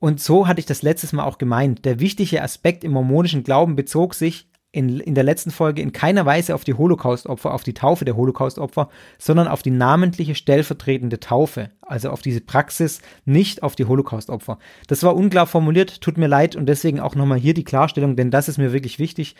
Und 0.00 0.20
so 0.20 0.46
hatte 0.46 0.60
ich 0.60 0.66
das 0.66 0.82
letztes 0.82 1.12
Mal 1.12 1.24
auch 1.24 1.38
gemeint. 1.38 1.84
Der 1.84 2.00
wichtige 2.00 2.42
Aspekt 2.42 2.84
im 2.84 2.92
mormonischen 2.92 3.44
Glauben 3.44 3.76
bezog 3.76 4.14
sich 4.14 4.48
in, 4.74 4.98
in 4.98 5.14
der 5.14 5.22
letzten 5.22 5.52
Folge 5.52 5.80
in 5.80 5.92
keiner 5.92 6.26
Weise 6.26 6.54
auf 6.54 6.64
die 6.64 6.74
Holocaust-Opfer, 6.74 7.54
auf 7.54 7.62
die 7.62 7.74
Taufe 7.74 8.04
der 8.04 8.16
Holocaust-Opfer, 8.16 8.88
sondern 9.18 9.46
auf 9.46 9.62
die 9.62 9.70
namentliche 9.70 10.34
stellvertretende 10.34 11.20
Taufe, 11.20 11.70
also 11.80 12.10
auf 12.10 12.22
diese 12.22 12.40
Praxis, 12.40 13.00
nicht 13.24 13.62
auf 13.62 13.76
die 13.76 13.84
Holocaust-Opfer. 13.84 14.58
Das 14.88 15.04
war 15.04 15.14
unklar 15.14 15.46
formuliert, 15.46 16.00
tut 16.00 16.18
mir 16.18 16.26
leid 16.26 16.56
und 16.56 16.66
deswegen 16.66 16.98
auch 16.98 17.14
nochmal 17.14 17.38
hier 17.38 17.54
die 17.54 17.62
Klarstellung, 17.62 18.16
denn 18.16 18.32
das 18.32 18.48
ist 18.48 18.58
mir 18.58 18.72
wirklich 18.72 18.98
wichtig. 18.98 19.36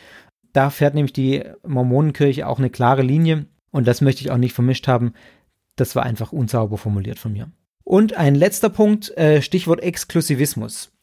Da 0.52 0.70
fährt 0.70 0.94
nämlich 0.94 1.12
die 1.12 1.42
Mormonenkirche 1.66 2.46
auch 2.46 2.60
eine 2.60 2.70
klare 2.70 3.02
Linie 3.02 3.46
und 3.72 3.88
das 3.88 4.00
möchte 4.00 4.20
ich 4.22 4.30
auch 4.30 4.38
nicht 4.38 4.54
vermischt 4.54 4.86
haben. 4.86 5.14
Das 5.74 5.96
war 5.96 6.04
einfach 6.04 6.30
unsauber 6.30 6.78
formuliert 6.78 7.18
von 7.18 7.32
mir. 7.32 7.50
Und 7.82 8.16
ein 8.16 8.36
letzter 8.36 8.70
Punkt, 8.70 9.10
äh, 9.18 9.42
Stichwort 9.42 9.82
Exklusivismus. 9.82 10.93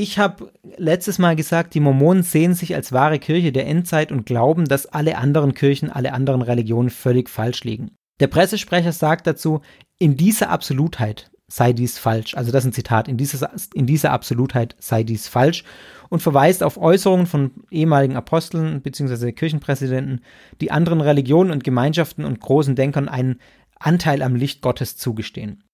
Ich 0.00 0.16
habe 0.16 0.52
letztes 0.76 1.18
Mal 1.18 1.34
gesagt, 1.34 1.74
die 1.74 1.80
Mormonen 1.80 2.22
sehen 2.22 2.54
sich 2.54 2.76
als 2.76 2.92
wahre 2.92 3.18
Kirche 3.18 3.50
der 3.50 3.66
Endzeit 3.66 4.12
und 4.12 4.26
glauben, 4.26 4.66
dass 4.66 4.86
alle 4.86 5.18
anderen 5.18 5.54
Kirchen, 5.54 5.90
alle 5.90 6.12
anderen 6.12 6.40
Religionen 6.40 6.88
völlig 6.88 7.28
falsch 7.28 7.64
liegen. 7.64 7.90
Der 8.20 8.28
Pressesprecher 8.28 8.92
sagt 8.92 9.26
dazu, 9.26 9.60
in 9.98 10.16
dieser 10.16 10.50
Absolutheit 10.50 11.32
sei 11.48 11.72
dies 11.72 11.98
falsch. 11.98 12.36
Also 12.36 12.52
das 12.52 12.62
ist 12.62 12.70
ein 12.70 12.74
Zitat, 12.74 13.08
in 13.08 13.16
dieser, 13.16 13.50
in 13.74 13.86
dieser 13.86 14.12
Absolutheit 14.12 14.76
sei 14.78 15.02
dies 15.02 15.26
falsch 15.26 15.64
und 16.10 16.22
verweist 16.22 16.62
auf 16.62 16.78
Äußerungen 16.78 17.26
von 17.26 17.50
ehemaligen 17.72 18.14
Aposteln 18.14 18.82
bzw. 18.82 19.32
Kirchenpräsidenten, 19.32 20.20
die 20.60 20.70
anderen 20.70 21.00
Religionen 21.00 21.50
und 21.50 21.64
Gemeinschaften 21.64 22.24
und 22.24 22.38
großen 22.38 22.76
Denkern 22.76 23.08
einen 23.08 23.40
Anteil 23.80 24.22
am 24.22 24.36
Licht 24.36 24.62
Gottes 24.62 24.96
zugestehen. 24.96 25.64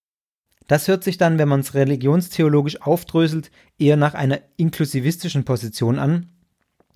Das 0.67 0.89
hört 0.89 1.05
sich 1.05 1.19
dann, 1.19 1.39
wenn 1.39 1.49
man 1.49 1.61
es 1.61 1.75
religionstheologisch 1.75 2.81
aufdröselt, 2.83 3.51
eher 3.79 3.97
nach 3.97 4.15
einer 4.15 4.41
inklusivistischen 4.57 5.45
Position 5.45 5.99
an. 5.99 6.31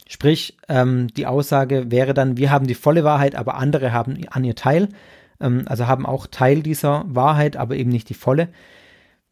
Sprich, 0.07 0.57
ähm, 0.69 1.09
die 1.09 1.27
Aussage 1.27 1.91
wäre 1.91 2.15
dann, 2.15 2.39
wir 2.39 2.51
haben 2.51 2.67
die 2.67 2.75
volle 2.75 3.05
Wahrheit, 3.05 3.35
aber 3.35 3.57
andere 3.57 3.93
haben 3.93 4.19
an 4.31 4.45
ihr 4.45 4.55
Teil. 4.55 4.89
Ähm, 5.41 5.65
also 5.67 5.87
haben 5.87 6.07
auch 6.07 6.27
Teil 6.27 6.63
dieser 6.63 7.05
Wahrheit, 7.09 7.57
aber 7.57 7.77
eben 7.77 7.91
nicht 7.91 8.09
die 8.09 8.15
volle. 8.15 8.49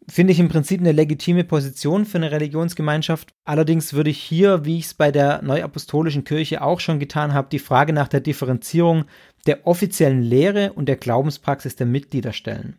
Finde 0.09 0.33
ich 0.33 0.39
im 0.39 0.49
Prinzip 0.49 0.81
eine 0.81 0.93
legitime 0.93 1.43
Position 1.43 2.05
für 2.05 2.19
eine 2.19 2.31
Religionsgemeinschaft. 2.31 3.35
Allerdings 3.45 3.93
würde 3.93 4.11
ich 4.11 4.19
hier, 4.19 4.65
wie 4.65 4.79
ich 4.79 4.85
es 4.85 4.95
bei 4.95 5.11
der 5.11 5.43
Neuapostolischen 5.43 6.23
Kirche 6.23 6.63
auch 6.63 6.79
schon 6.79 7.01
getan 7.01 7.35
habe, 7.35 7.49
die 7.51 7.59
Frage 7.59 7.93
nach 7.93 8.07
der 8.07 8.21
Differenzierung 8.21 9.07
der 9.47 9.67
offiziellen 9.67 10.23
Lehre 10.23 10.75
und 10.75 10.87
der 10.89 10.97
Glaubenspraxis 10.97 11.75
der 11.75 11.87
Mitglieder 11.87 12.33
stellen. 12.33 12.77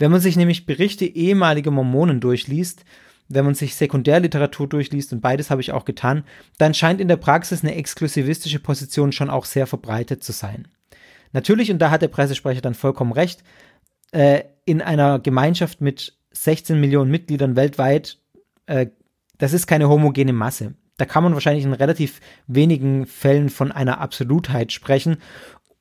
Wenn 0.00 0.10
man 0.10 0.20
sich 0.20 0.36
nämlich 0.36 0.64
Berichte 0.64 1.04
ehemaliger 1.04 1.70
Mormonen 1.70 2.20
durchliest, 2.20 2.86
wenn 3.28 3.44
man 3.44 3.54
sich 3.54 3.76
Sekundärliteratur 3.76 4.66
durchliest, 4.66 5.12
und 5.12 5.20
beides 5.20 5.50
habe 5.50 5.60
ich 5.60 5.72
auch 5.72 5.84
getan, 5.84 6.24
dann 6.56 6.72
scheint 6.72 7.02
in 7.02 7.06
der 7.06 7.18
Praxis 7.18 7.62
eine 7.62 7.74
exklusivistische 7.74 8.60
Position 8.60 9.12
schon 9.12 9.28
auch 9.28 9.44
sehr 9.44 9.66
verbreitet 9.66 10.24
zu 10.24 10.32
sein. 10.32 10.68
Natürlich, 11.32 11.70
und 11.70 11.78
da 11.80 11.90
hat 11.90 12.00
der 12.00 12.08
Pressesprecher 12.08 12.62
dann 12.62 12.72
vollkommen 12.72 13.12
recht, 13.12 13.44
äh, 14.12 14.44
in 14.64 14.80
einer 14.80 15.18
Gemeinschaft 15.18 15.82
mit 15.82 16.16
16 16.32 16.80
Millionen 16.80 17.10
Mitgliedern 17.10 17.54
weltweit, 17.54 18.18
äh, 18.66 18.86
das 19.36 19.52
ist 19.52 19.66
keine 19.66 19.90
homogene 19.90 20.32
Masse. 20.32 20.74
Da 20.96 21.04
kann 21.04 21.22
man 21.22 21.34
wahrscheinlich 21.34 21.64
in 21.64 21.74
relativ 21.74 22.20
wenigen 22.46 23.06
Fällen 23.06 23.50
von 23.50 23.70
einer 23.70 24.00
Absolutheit 24.00 24.72
sprechen. 24.72 25.18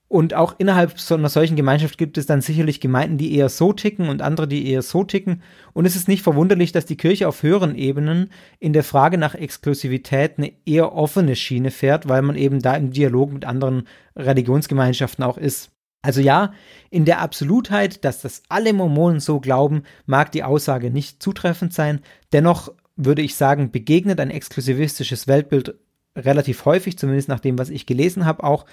Und 0.09 0.33
auch 0.33 0.55
innerhalb 0.57 0.99
so 0.99 1.13
einer 1.13 1.29
solchen 1.29 1.55
Gemeinschaft 1.55 1.99
gibt 1.99 2.17
es 2.17 2.25
dann 2.25 2.41
sicherlich 2.41 2.81
Gemeinden, 2.81 3.19
die 3.19 3.35
eher 3.35 3.47
so 3.47 3.73
ticken 3.73 4.09
und 4.09 4.23
andere, 4.23 4.47
die 4.47 4.67
eher 4.67 4.81
so 4.81 5.03
ticken. 5.03 5.43
Und 5.73 5.85
es 5.85 5.95
ist 5.95 6.07
nicht 6.07 6.23
verwunderlich, 6.23 6.71
dass 6.71 6.87
die 6.87 6.97
Kirche 6.97 7.27
auf 7.27 7.43
höheren 7.43 7.75
Ebenen 7.75 8.31
in 8.57 8.73
der 8.73 8.83
Frage 8.83 9.19
nach 9.19 9.35
Exklusivität 9.35 10.39
eine 10.39 10.51
eher 10.65 10.93
offene 10.93 11.35
Schiene 11.35 11.69
fährt, 11.69 12.09
weil 12.09 12.23
man 12.23 12.35
eben 12.35 12.59
da 12.59 12.75
im 12.75 12.89
Dialog 12.89 13.31
mit 13.31 13.45
anderen 13.45 13.83
Religionsgemeinschaften 14.15 15.23
auch 15.23 15.37
ist. 15.37 15.69
Also 16.01 16.21
ja, 16.21 16.53
in 16.89 17.05
der 17.05 17.21
Absolutheit, 17.21 18.03
dass 18.03 18.21
das 18.21 18.41
alle 18.49 18.73
Mormonen 18.73 19.19
so 19.19 19.39
glauben, 19.39 19.83
mag 20.07 20.31
die 20.31 20.43
Aussage 20.43 20.89
nicht 20.89 21.21
zutreffend 21.21 21.71
sein. 21.71 22.01
Dennoch 22.33 22.73
würde 22.95 23.21
ich 23.21 23.35
sagen, 23.35 23.69
begegnet 23.69 24.19
ein 24.19 24.31
exklusivistisches 24.31 25.27
Weltbild 25.27 25.75
relativ 26.15 26.65
häufig, 26.65 26.97
zumindest 26.97 27.29
nach 27.29 27.39
dem, 27.39 27.57
was 27.57 27.69
ich 27.69 27.85
gelesen 27.85 28.25
habe 28.25 28.43
auch. 28.43 28.65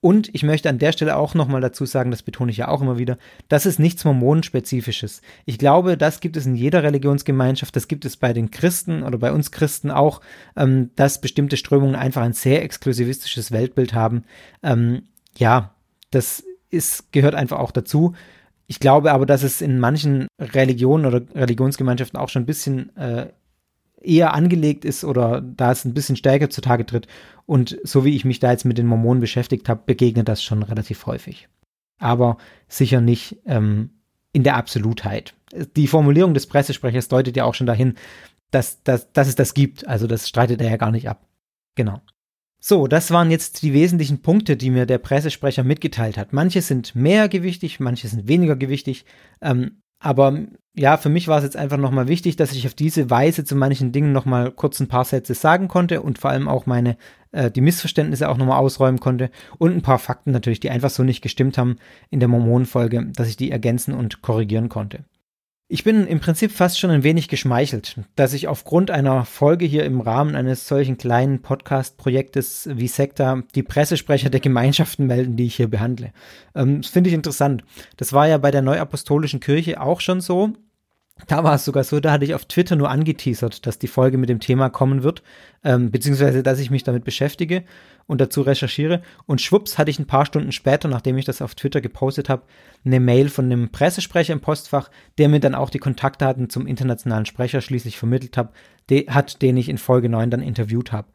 Und 0.00 0.32
ich 0.34 0.42
möchte 0.42 0.68
an 0.68 0.78
der 0.78 0.92
Stelle 0.92 1.16
auch 1.16 1.34
nochmal 1.34 1.60
dazu 1.60 1.84
sagen, 1.86 2.10
das 2.10 2.22
betone 2.22 2.50
ich 2.50 2.58
ja 2.58 2.68
auch 2.68 2.82
immer 2.82 2.98
wieder, 2.98 3.18
das 3.48 3.66
ist 3.66 3.78
nichts 3.78 4.04
Mormonenspezifisches. 4.04 5.22
Ich 5.46 5.58
glaube, 5.58 5.96
das 5.96 6.20
gibt 6.20 6.36
es 6.36 6.46
in 6.46 6.54
jeder 6.54 6.82
Religionsgemeinschaft, 6.82 7.74
das 7.74 7.88
gibt 7.88 8.04
es 8.04 8.16
bei 8.16 8.32
den 8.32 8.50
Christen 8.50 9.02
oder 9.02 9.18
bei 9.18 9.32
uns 9.32 9.50
Christen 9.50 9.90
auch, 9.90 10.20
ähm, 10.54 10.90
dass 10.96 11.20
bestimmte 11.20 11.56
Strömungen 11.56 11.96
einfach 11.96 12.22
ein 12.22 12.34
sehr 12.34 12.62
exklusivistisches 12.62 13.52
Weltbild 13.52 13.94
haben. 13.94 14.24
Ähm, 14.62 15.04
ja, 15.36 15.74
das 16.10 16.44
ist, 16.70 17.12
gehört 17.12 17.34
einfach 17.34 17.58
auch 17.58 17.70
dazu. 17.70 18.14
Ich 18.66 18.80
glaube 18.80 19.12
aber, 19.12 19.26
dass 19.26 19.42
es 19.42 19.60
in 19.60 19.78
manchen 19.78 20.26
Religionen 20.40 21.06
oder 21.06 21.22
Religionsgemeinschaften 21.34 22.18
auch 22.18 22.28
schon 22.28 22.42
ein 22.42 22.46
bisschen 22.46 22.94
äh, 22.96 23.28
eher 24.02 24.34
angelegt 24.34 24.84
ist 24.84 25.04
oder 25.04 25.40
da 25.40 25.72
es 25.72 25.84
ein 25.84 25.94
bisschen 25.94 26.16
stärker 26.16 26.50
zutage 26.50 26.86
tritt. 26.86 27.06
Und 27.46 27.78
so 27.82 28.04
wie 28.04 28.14
ich 28.14 28.24
mich 28.24 28.38
da 28.38 28.50
jetzt 28.50 28.64
mit 28.64 28.78
den 28.78 28.86
Mormonen 28.86 29.20
beschäftigt 29.20 29.68
habe, 29.68 29.82
begegnet 29.86 30.28
das 30.28 30.42
schon 30.42 30.62
relativ 30.62 31.06
häufig. 31.06 31.48
Aber 31.98 32.36
sicher 32.68 33.00
nicht 33.00 33.38
ähm, 33.46 33.90
in 34.32 34.42
der 34.42 34.56
Absolutheit. 34.56 35.34
Die 35.76 35.86
Formulierung 35.86 36.34
des 36.34 36.46
Pressesprechers 36.46 37.08
deutet 37.08 37.36
ja 37.36 37.44
auch 37.44 37.54
schon 37.54 37.66
dahin, 37.66 37.94
dass, 38.50 38.82
dass, 38.82 39.12
dass 39.12 39.28
es 39.28 39.34
das 39.34 39.54
gibt. 39.54 39.86
Also 39.86 40.06
das 40.06 40.28
streitet 40.28 40.60
er 40.60 40.70
ja 40.70 40.76
gar 40.76 40.90
nicht 40.90 41.08
ab. 41.08 41.26
Genau. 41.74 42.00
So, 42.60 42.86
das 42.86 43.10
waren 43.10 43.30
jetzt 43.30 43.62
die 43.62 43.72
wesentlichen 43.72 44.22
Punkte, 44.22 44.56
die 44.56 44.70
mir 44.70 44.86
der 44.86 44.98
Pressesprecher 44.98 45.62
mitgeteilt 45.62 46.16
hat. 46.16 46.32
Manche 46.32 46.62
sind 46.62 46.94
mehr 46.94 47.28
gewichtig, 47.28 47.80
manche 47.80 48.08
sind 48.08 48.28
weniger 48.28 48.56
gewichtig. 48.56 49.04
Ähm, 49.40 49.82
aber 49.98 50.46
ja, 50.78 50.98
für 50.98 51.08
mich 51.08 51.26
war 51.26 51.38
es 51.38 51.44
jetzt 51.44 51.56
einfach 51.56 51.78
nochmal 51.78 52.06
wichtig, 52.06 52.36
dass 52.36 52.52
ich 52.52 52.66
auf 52.66 52.74
diese 52.74 53.08
Weise 53.08 53.44
zu 53.44 53.56
manchen 53.56 53.92
Dingen 53.92 54.12
nochmal 54.12 54.50
kurz 54.50 54.78
ein 54.78 54.88
paar 54.88 55.06
Sätze 55.06 55.32
sagen 55.32 55.68
konnte 55.68 56.02
und 56.02 56.18
vor 56.18 56.30
allem 56.30 56.48
auch 56.48 56.66
meine, 56.66 56.98
äh, 57.32 57.50
die 57.50 57.62
Missverständnisse 57.62 58.28
auch 58.28 58.36
nochmal 58.36 58.58
ausräumen 58.58 59.00
konnte 59.00 59.30
und 59.56 59.74
ein 59.74 59.82
paar 59.82 59.98
Fakten 59.98 60.32
natürlich, 60.32 60.60
die 60.60 60.70
einfach 60.70 60.90
so 60.90 61.02
nicht 61.02 61.22
gestimmt 61.22 61.56
haben 61.56 61.76
in 62.10 62.20
der 62.20 62.28
Mormonenfolge, 62.28 63.06
dass 63.14 63.28
ich 63.28 63.36
die 63.36 63.50
ergänzen 63.50 63.94
und 63.94 64.20
korrigieren 64.20 64.68
konnte. 64.68 65.04
Ich 65.68 65.82
bin 65.82 66.06
im 66.06 66.20
Prinzip 66.20 66.52
fast 66.52 66.78
schon 66.78 66.90
ein 66.90 67.02
wenig 67.02 67.26
geschmeichelt, 67.26 67.96
dass 68.14 68.34
ich 68.34 68.46
aufgrund 68.46 68.92
einer 68.92 69.24
Folge 69.24 69.64
hier 69.64 69.84
im 69.84 70.00
Rahmen 70.00 70.36
eines 70.36 70.68
solchen 70.68 70.96
kleinen 70.96 71.42
Podcast-Projektes 71.42 72.68
wie 72.72 72.86
Sekta 72.86 73.42
die 73.56 73.64
Pressesprecher 73.64 74.30
der 74.30 74.38
Gemeinschaften 74.38 75.06
melden, 75.06 75.34
die 75.34 75.46
ich 75.46 75.56
hier 75.56 75.68
behandle. 75.68 76.12
Ähm, 76.54 76.82
das 76.82 76.92
finde 76.92 77.10
ich 77.10 77.14
interessant. 77.14 77.64
Das 77.96 78.12
war 78.12 78.28
ja 78.28 78.38
bei 78.38 78.52
der 78.52 78.62
Neuapostolischen 78.62 79.40
Kirche 79.40 79.80
auch 79.80 80.00
schon 80.00 80.20
so. 80.20 80.52
Da 81.28 81.42
war 81.42 81.54
es 81.54 81.64
sogar 81.64 81.82
so, 81.82 81.98
da 81.98 82.12
hatte 82.12 82.26
ich 82.26 82.34
auf 82.34 82.44
Twitter 82.44 82.76
nur 82.76 82.90
angeteasert, 82.90 83.66
dass 83.66 83.78
die 83.78 83.86
Folge 83.86 84.18
mit 84.18 84.28
dem 84.28 84.38
Thema 84.38 84.68
kommen 84.68 85.02
wird, 85.02 85.22
ähm, 85.64 85.90
beziehungsweise 85.90 86.42
dass 86.42 86.58
ich 86.58 86.70
mich 86.70 86.84
damit 86.84 87.04
beschäftige 87.04 87.64
und 88.06 88.20
dazu 88.20 88.42
recherchiere. 88.42 89.00
Und 89.24 89.40
schwupps 89.40 89.78
hatte 89.78 89.90
ich 89.90 89.98
ein 89.98 90.06
paar 90.06 90.26
Stunden 90.26 90.52
später, 90.52 90.88
nachdem 90.88 91.16
ich 91.16 91.24
das 91.24 91.40
auf 91.40 91.54
Twitter 91.54 91.80
gepostet 91.80 92.28
habe, 92.28 92.42
eine 92.84 93.00
Mail 93.00 93.30
von 93.30 93.46
einem 93.46 93.70
Pressesprecher 93.70 94.34
im 94.34 94.40
Postfach, 94.40 94.90
der 95.16 95.30
mir 95.30 95.40
dann 95.40 95.54
auch 95.54 95.70
die 95.70 95.78
Kontaktdaten 95.78 96.50
zum 96.50 96.66
internationalen 96.66 97.24
Sprecher 97.24 97.62
schließlich 97.62 97.96
vermittelt 97.96 98.36
hab, 98.36 98.54
de 98.90 99.08
hat, 99.08 99.40
den 99.40 99.56
ich 99.56 99.70
in 99.70 99.78
Folge 99.78 100.10
9 100.10 100.30
dann 100.30 100.42
interviewt 100.42 100.92
habe. 100.92 101.08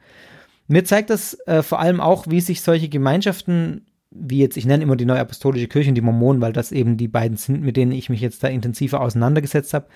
Mir 0.68 0.84
zeigt 0.84 1.12
das 1.12 1.38
äh, 1.46 1.62
vor 1.62 1.80
allem 1.80 2.02
auch, 2.02 2.26
wie 2.28 2.42
sich 2.42 2.62
solche 2.62 2.90
Gemeinschaften 2.90 3.86
wie 4.12 4.40
jetzt, 4.40 4.58
ich 4.58 4.66
nenne 4.66 4.84
immer 4.84 4.98
die 4.98 5.06
Neue 5.06 5.20
Apostolische 5.20 5.68
Kirche 5.68 5.90
und 5.90 5.96
die 5.96 6.02
Mormonen, 6.02 6.42
weil 6.42 6.54
das 6.54 6.72
eben 6.72 6.98
die 6.98 7.08
beiden 7.08 7.38
sind, 7.38 7.62
mit 7.62 7.78
denen 7.78 7.94
ich 7.94 8.10
mich 8.10 8.22
jetzt 8.22 8.44
da 8.44 8.48
intensiver 8.50 9.02
auseinandergesetzt 9.02 9.74
habe. 9.74 9.88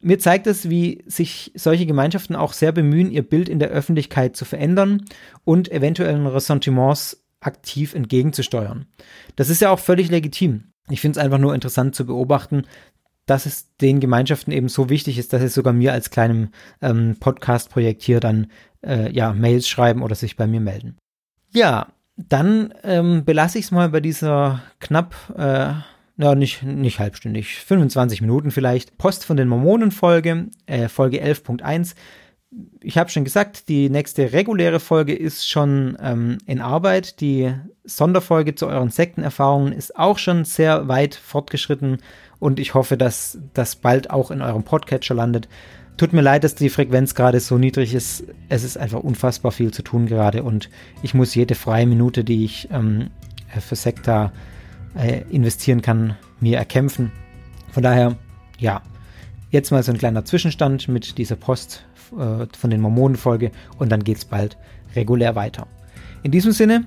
Mir 0.00 0.18
zeigt 0.18 0.46
es, 0.46 0.68
wie 0.68 1.02
sich 1.06 1.52
solche 1.54 1.86
Gemeinschaften 1.86 2.36
auch 2.36 2.52
sehr 2.52 2.72
bemühen, 2.72 3.10
ihr 3.10 3.22
Bild 3.22 3.48
in 3.48 3.58
der 3.58 3.70
Öffentlichkeit 3.70 4.36
zu 4.36 4.44
verändern 4.44 5.04
und 5.44 5.70
eventuellen 5.70 6.26
Ressentiments 6.26 7.24
aktiv 7.40 7.94
entgegenzusteuern. 7.94 8.86
Das 9.36 9.48
ist 9.48 9.62
ja 9.62 9.70
auch 9.70 9.78
völlig 9.78 10.10
legitim. 10.10 10.64
Ich 10.90 11.00
finde 11.00 11.18
es 11.18 11.24
einfach 11.24 11.38
nur 11.38 11.54
interessant 11.54 11.94
zu 11.94 12.04
beobachten, 12.04 12.64
dass 13.26 13.46
es 13.46 13.74
den 13.76 14.00
Gemeinschaften 14.00 14.52
eben 14.52 14.68
so 14.68 14.88
wichtig 14.90 15.18
ist, 15.18 15.32
dass 15.32 15.40
sie 15.40 15.48
sogar 15.48 15.72
mir 15.72 15.92
als 15.92 16.10
kleinem 16.10 16.48
ähm, 16.80 17.16
Podcast-Projekt 17.18 18.02
hier 18.02 18.20
dann 18.20 18.48
äh, 18.84 19.10
ja 19.12 19.32
Mails 19.32 19.68
schreiben 19.68 20.02
oder 20.02 20.14
sich 20.14 20.36
bei 20.36 20.46
mir 20.46 20.60
melden. 20.60 20.98
Ja, 21.52 21.92
dann 22.16 22.74
ähm, 22.82 23.24
belasse 23.24 23.58
ich 23.58 23.66
es 23.66 23.70
mal 23.70 23.88
bei 23.88 24.00
dieser 24.00 24.62
knapp, 24.80 25.14
äh, 25.36 25.72
na, 26.16 26.34
nicht, 26.34 26.62
nicht 26.62 26.98
halbstündig, 26.98 27.56
25 27.56 28.20
Minuten 28.20 28.50
vielleicht, 28.50 28.98
Post 28.98 29.24
von 29.24 29.36
den 29.36 29.48
Mormonen-Folge, 29.48 30.48
äh, 30.66 30.88
Folge 30.88 31.22
11.1. 31.22 31.94
Ich 32.82 32.98
habe 32.98 33.08
schon 33.08 33.24
gesagt, 33.24 33.68
die 33.70 33.88
nächste 33.88 34.32
reguläre 34.32 34.78
Folge 34.78 35.14
ist 35.14 35.48
schon 35.48 35.96
ähm, 36.02 36.36
in 36.44 36.60
Arbeit. 36.60 37.20
Die 37.22 37.54
Sonderfolge 37.84 38.54
zu 38.54 38.66
euren 38.66 38.90
Sektenerfahrungen 38.90 39.72
ist 39.72 39.96
auch 39.96 40.18
schon 40.18 40.44
sehr 40.44 40.86
weit 40.86 41.14
fortgeschritten 41.14 41.98
und 42.38 42.60
ich 42.60 42.74
hoffe, 42.74 42.98
dass 42.98 43.38
das 43.54 43.76
bald 43.76 44.10
auch 44.10 44.30
in 44.30 44.42
eurem 44.42 44.64
Podcatcher 44.64 45.14
landet. 45.14 45.48
Tut 46.02 46.12
mir 46.12 46.20
leid, 46.20 46.42
dass 46.42 46.56
die 46.56 46.68
Frequenz 46.68 47.14
gerade 47.14 47.38
so 47.38 47.58
niedrig 47.58 47.94
ist. 47.94 48.24
Es 48.48 48.64
ist 48.64 48.76
einfach 48.76 48.98
unfassbar 48.98 49.52
viel 49.52 49.70
zu 49.70 49.82
tun 49.82 50.06
gerade 50.06 50.42
und 50.42 50.68
ich 51.00 51.14
muss 51.14 51.32
jede 51.36 51.54
freie 51.54 51.86
Minute, 51.86 52.24
die 52.24 52.44
ich 52.44 52.68
ähm, 52.72 53.10
für 53.60 53.76
Sekta 53.76 54.32
äh, 54.96 55.20
investieren 55.30 55.80
kann, 55.80 56.16
mir 56.40 56.58
erkämpfen. 56.58 57.12
Von 57.70 57.84
daher, 57.84 58.16
ja, 58.58 58.82
jetzt 59.52 59.70
mal 59.70 59.84
so 59.84 59.92
ein 59.92 59.98
kleiner 59.98 60.24
Zwischenstand 60.24 60.88
mit 60.88 61.18
dieser 61.18 61.36
Post 61.36 61.84
äh, 62.18 62.46
von 62.50 62.70
den 62.70 62.80
Mormonen-Folge 62.80 63.52
und 63.78 63.92
dann 63.92 64.02
geht 64.02 64.16
es 64.16 64.24
bald 64.24 64.56
regulär 64.96 65.36
weiter. 65.36 65.68
In 66.24 66.32
diesem 66.32 66.50
Sinne, 66.50 66.84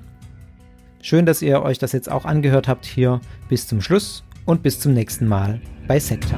schön, 1.02 1.26
dass 1.26 1.42
ihr 1.42 1.62
euch 1.62 1.78
das 1.78 1.94
jetzt 1.94 2.12
auch 2.12 2.26
angehört 2.26 2.68
habt 2.68 2.86
hier 2.86 3.22
bis 3.48 3.66
zum 3.66 3.80
Schluss 3.80 4.26
und 4.44 4.62
bis 4.62 4.82
zum 4.82 4.94
nächsten 4.94 5.26
Mal 5.26 5.62
bei 5.88 6.02
Sekta. 6.02 6.38